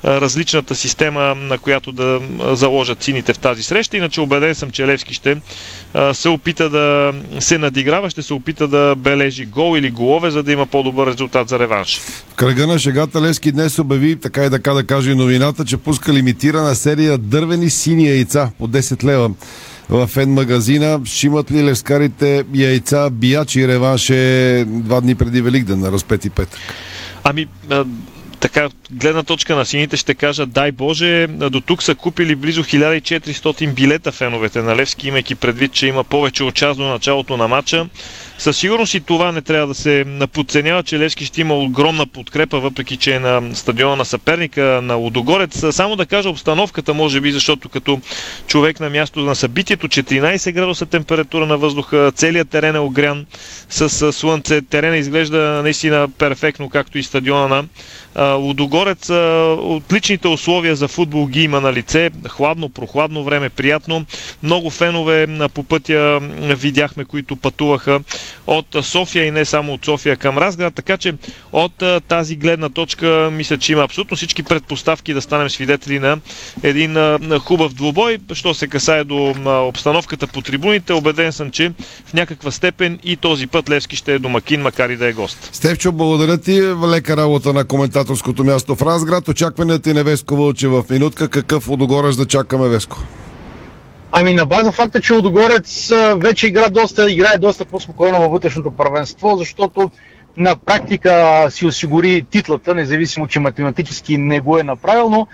[0.05, 2.19] различната система, на която да
[2.51, 3.97] заложат сините в тази среща.
[3.97, 5.37] Иначе убеден съм, че Левски ще
[6.13, 10.51] се опита да се надиграва, ще се опита да бележи гол или голове, за да
[10.51, 11.99] има по-добър резултат за реванш.
[11.99, 16.13] В кръга на шегата Левски днес обяви, така и така да каже новината, че пуска
[16.13, 19.31] лимитирана серия дървени сини яйца по 10 лева
[19.89, 21.01] в ен магазина.
[21.05, 26.59] Ще имат ли левскарите яйца, биячи реванш е два дни преди Великден на разпети петък?
[27.23, 27.47] Ами,
[28.39, 33.73] така, гледна точка на сините ще кажа, дай Боже, до тук са купили близо 1400
[33.73, 37.87] билета феновете на Левски, имайки предвид, че има повече от час до началото на матча.
[38.39, 42.59] Със сигурност и това не трябва да се подценява, че Левски ще има огромна подкрепа,
[42.59, 45.75] въпреки че е на стадиона на съперника на Лудогорец.
[45.75, 47.99] Само да кажа обстановката, може би, защото като
[48.47, 53.25] човек на място на събитието, 14 градуса температура на въздуха, целият терен е огрян
[53.69, 54.61] с слънце.
[54.61, 57.63] Терена изглежда наистина перфектно, както и стадиона на
[58.33, 59.09] Лудогорец.
[59.59, 62.09] Отличните условия за футбол ги има на лице.
[62.29, 64.05] Хладно, прохладно време, приятно.
[64.43, 67.99] Много фенове по пътя видяхме, които пътуваха
[68.47, 71.13] от София и не само от София към Разград, така че
[71.51, 76.19] от тази гледна точка мисля, че има абсолютно всички предпоставки да станем свидетели на
[76.63, 76.97] един
[77.39, 78.17] хубав двубой.
[78.33, 79.35] Що се касае до
[79.67, 81.71] обстановката по трибуните, убеден съм, че
[82.05, 85.49] в някаква степен и този път Левски ще е домакин, макар и да е гост.
[85.51, 86.61] Стевчо, благодаря ти.
[86.87, 89.27] Лека работа на коментаторското място в Разград.
[89.27, 91.27] Очакванията и на Веско Вълче в минутка.
[91.27, 93.03] Какъв водогорец да чакаме, Веско?
[94.11, 98.71] Ами на база факта, че Лодогорец а, вече игра доста, играе доста по-спокойно във вътрешното
[98.71, 99.91] първенство, защото
[100.37, 105.27] на практика си осигури титлата, независимо, че математически не го е направил, но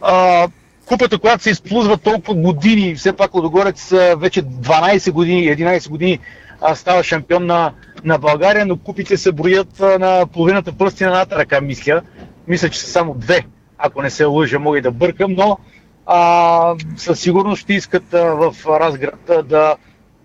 [0.00, 0.48] а,
[0.86, 6.18] купата, която се изплузва толкова години, все пак Лодогорец вече 12 години, 11 години
[6.60, 7.72] а, става шампион на,
[8.04, 12.02] на България, но купите се броят на половината пръсти на едната ръка, мисля.
[12.48, 13.44] Мисля, че са само две,
[13.78, 15.58] ако не се лъжа, мога и да бъркам, но
[16.06, 19.76] а, със сигурност ще искат а, в Разград а, да,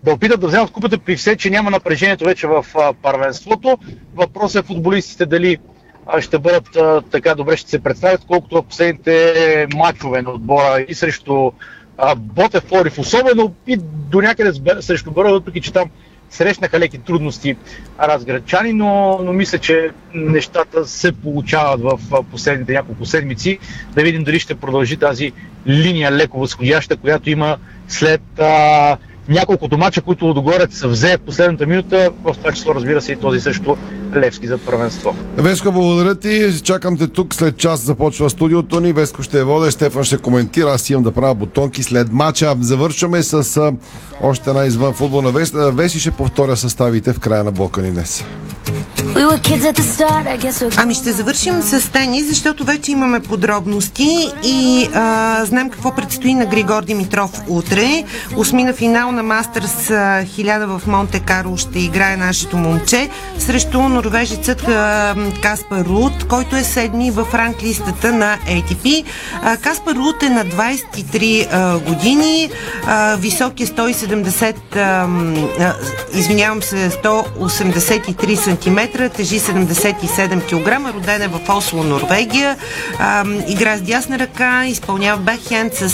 [0.04, 3.78] да опитат да вземат купата при все, че няма напрежението вече в а, първенството.
[4.14, 5.58] Въпросът е футболистите дали
[6.06, 10.84] а, ще бъдат а, така добре, ще се представят, колкото в последните матчове на отбора
[10.88, 11.50] и срещу
[11.98, 13.76] а, Ботев Флорив, особено и
[14.10, 15.90] до някъде срещу Бъра, въпреки че там
[16.30, 17.56] срещнаха леки трудности
[18.00, 23.58] разградчани, но, но мисля, че нещата се получават в последните няколко седмици.
[23.94, 25.32] Да видим дали ще продължи тази
[25.66, 27.56] линия леко възходяща, която има
[27.88, 28.96] след а,
[29.28, 33.40] няколкото мача, които Лодогорец взе в последната минута, в това число разбира се и този
[33.40, 33.76] също
[34.16, 35.16] Левски за първенство.
[35.36, 36.62] Веско, благодаря ти.
[36.62, 37.34] Чакам те тук.
[37.34, 38.92] След час започва студиото ни.
[38.92, 40.70] Веско ще воде, Стефан ще коментира.
[40.70, 42.54] Аз имам да правя бутонки след мача.
[42.60, 43.72] Завършваме с а,
[44.22, 45.54] още една извън футболна вест.
[45.56, 48.24] Веси ще повторя съставите в края на блока ни днес.
[50.76, 56.46] Ами ще завършим с тенис, защото вече имаме подробности и а, знаем какво предстои на
[56.46, 58.04] Григор Димитров утре.
[58.36, 63.08] Осмина финал на Мастърс 1000 в Монте Карло ще играе нашето момче
[63.38, 64.60] срещу норвежецът
[65.42, 69.04] Каспар Рут, който е седми в ранглистата на ATP.
[69.60, 72.50] Каспар Рут е на 23 а, години,
[73.18, 74.78] висок е 170, а,
[75.64, 75.74] а,
[76.14, 82.56] извинявам се, 183 см, тежи 77 кг, роден е в Осло, Норвегия,
[83.48, 85.88] игра с дясна ръка, изпълнява бекхенд с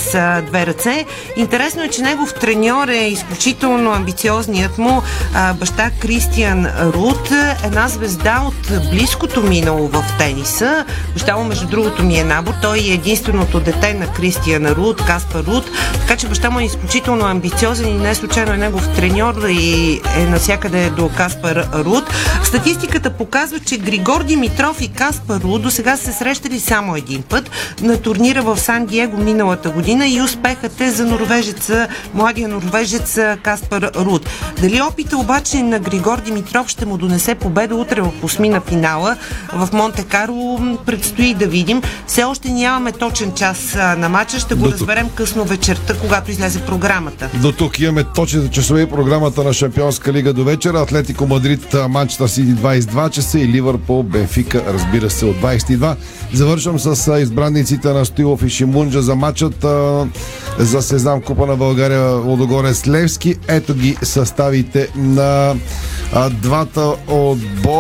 [0.47, 1.05] две ръце.
[1.37, 5.03] Интересно е, че негов треньор е изключително амбициозният му
[5.59, 7.31] баща Кристиан Рут,
[7.65, 10.85] една звезда от близкото минало в тениса.
[11.13, 12.53] Баща между другото, ми е набор.
[12.63, 15.71] Той е единственото дете на Кристиан Рут, Каспар Рут,
[16.01, 20.25] така че баща му е изключително амбициозен и не случайно е негов треньор и е
[20.25, 22.05] навсякъде до Каспар Рут.
[22.45, 27.51] Статистиката показва, че Григор Димитров и Каспар Рут до сега се срещали само един път
[27.83, 33.91] на турнира в Сан Диего миналата година и успехът е за норвежеца, младия норвежец Каспар
[33.97, 34.29] Рут.
[34.61, 39.17] Дали опита обаче на Григор Димитров ще му донесе победа утре в осмина финала
[39.53, 41.83] в Монте Карло, предстои да видим.
[42.07, 44.81] Все още нямаме точен час на матча, ще го До тук.
[44.81, 47.31] разберем късно вечерта, когато излезе програмата.
[47.35, 50.81] До тук имаме точните часове и програмата на Шампионска лига до вечера.
[50.81, 55.97] Атлетико Мадрид, Манчестър Сити 22 часа и Ливърпул, Бенфика, разбира се, от 22.
[56.33, 59.67] Завършвам с избранниците на Стоилов и Шимунджа за матчът
[60.59, 63.35] за Сезам Купа на България Лодогорец Левски.
[63.49, 65.55] Ето ги съставите на
[66.31, 67.76] двата отбора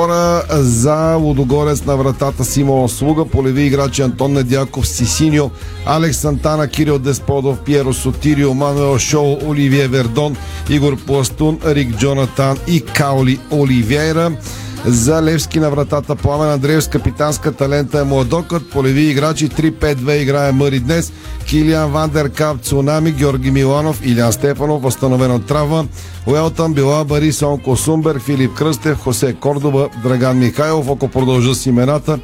[0.51, 5.51] за Лодогорец на вратата Симон Слуга, полеви играчи Антон Недяков, Сисиньо,
[5.87, 10.37] Алекс Сантана, Кирил Десподов, Пьеро Сотирио, Мануел Шоу, Оливие Вердон,
[10.71, 14.33] Игор Пластун, Рик Джонатан и Каули Оливейра.
[14.85, 18.71] За Левски на вратата Пламен Андреев с капитанска талента е Младокът.
[18.71, 21.13] Полеви играчи 3-5-2 играе Мъри днес.
[21.47, 25.87] Килиан Вандер Кап, Цунами, Георги Миланов, Илян Стефанов, възстановен от травма.
[26.27, 32.19] Уелтън, Била Бари, Сонко Сумберг, Филип Кръстев, Хосе Кордоба, Драган Михайлов, ако продължа с имената.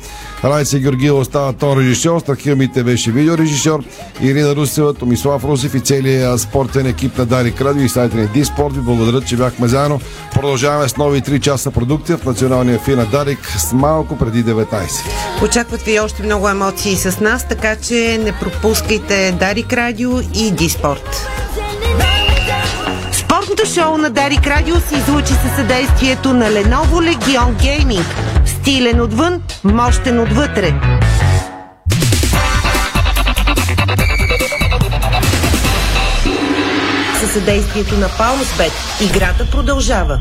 [0.45, 3.85] Райце Георгиев остава тон режисьор, Страхил Мите беше видеорежисьор,
[4.23, 8.75] Ирина Русева, Томислав Русев и целият спортен екип на Дарик Радио и сайта ни Диспорт.
[8.75, 10.01] Ви благодаря, че бяхме заедно.
[10.35, 14.89] Продължаваме с нови 3 часа продукция в националния фин на Дарик с малко преди 19.
[15.45, 21.27] Очакват ви още много емоции с нас, така че не пропускайте Дарик Радио и Диспорт.
[23.13, 28.05] Спортното шоу на Дарик Радио се излучи със съдействието на Lenovo Legion Gaming.
[28.47, 30.75] Стилен отвън, мощен отвътре.
[37.21, 38.73] Със съдействието на Палмсбет.
[39.01, 40.21] Играта продължава.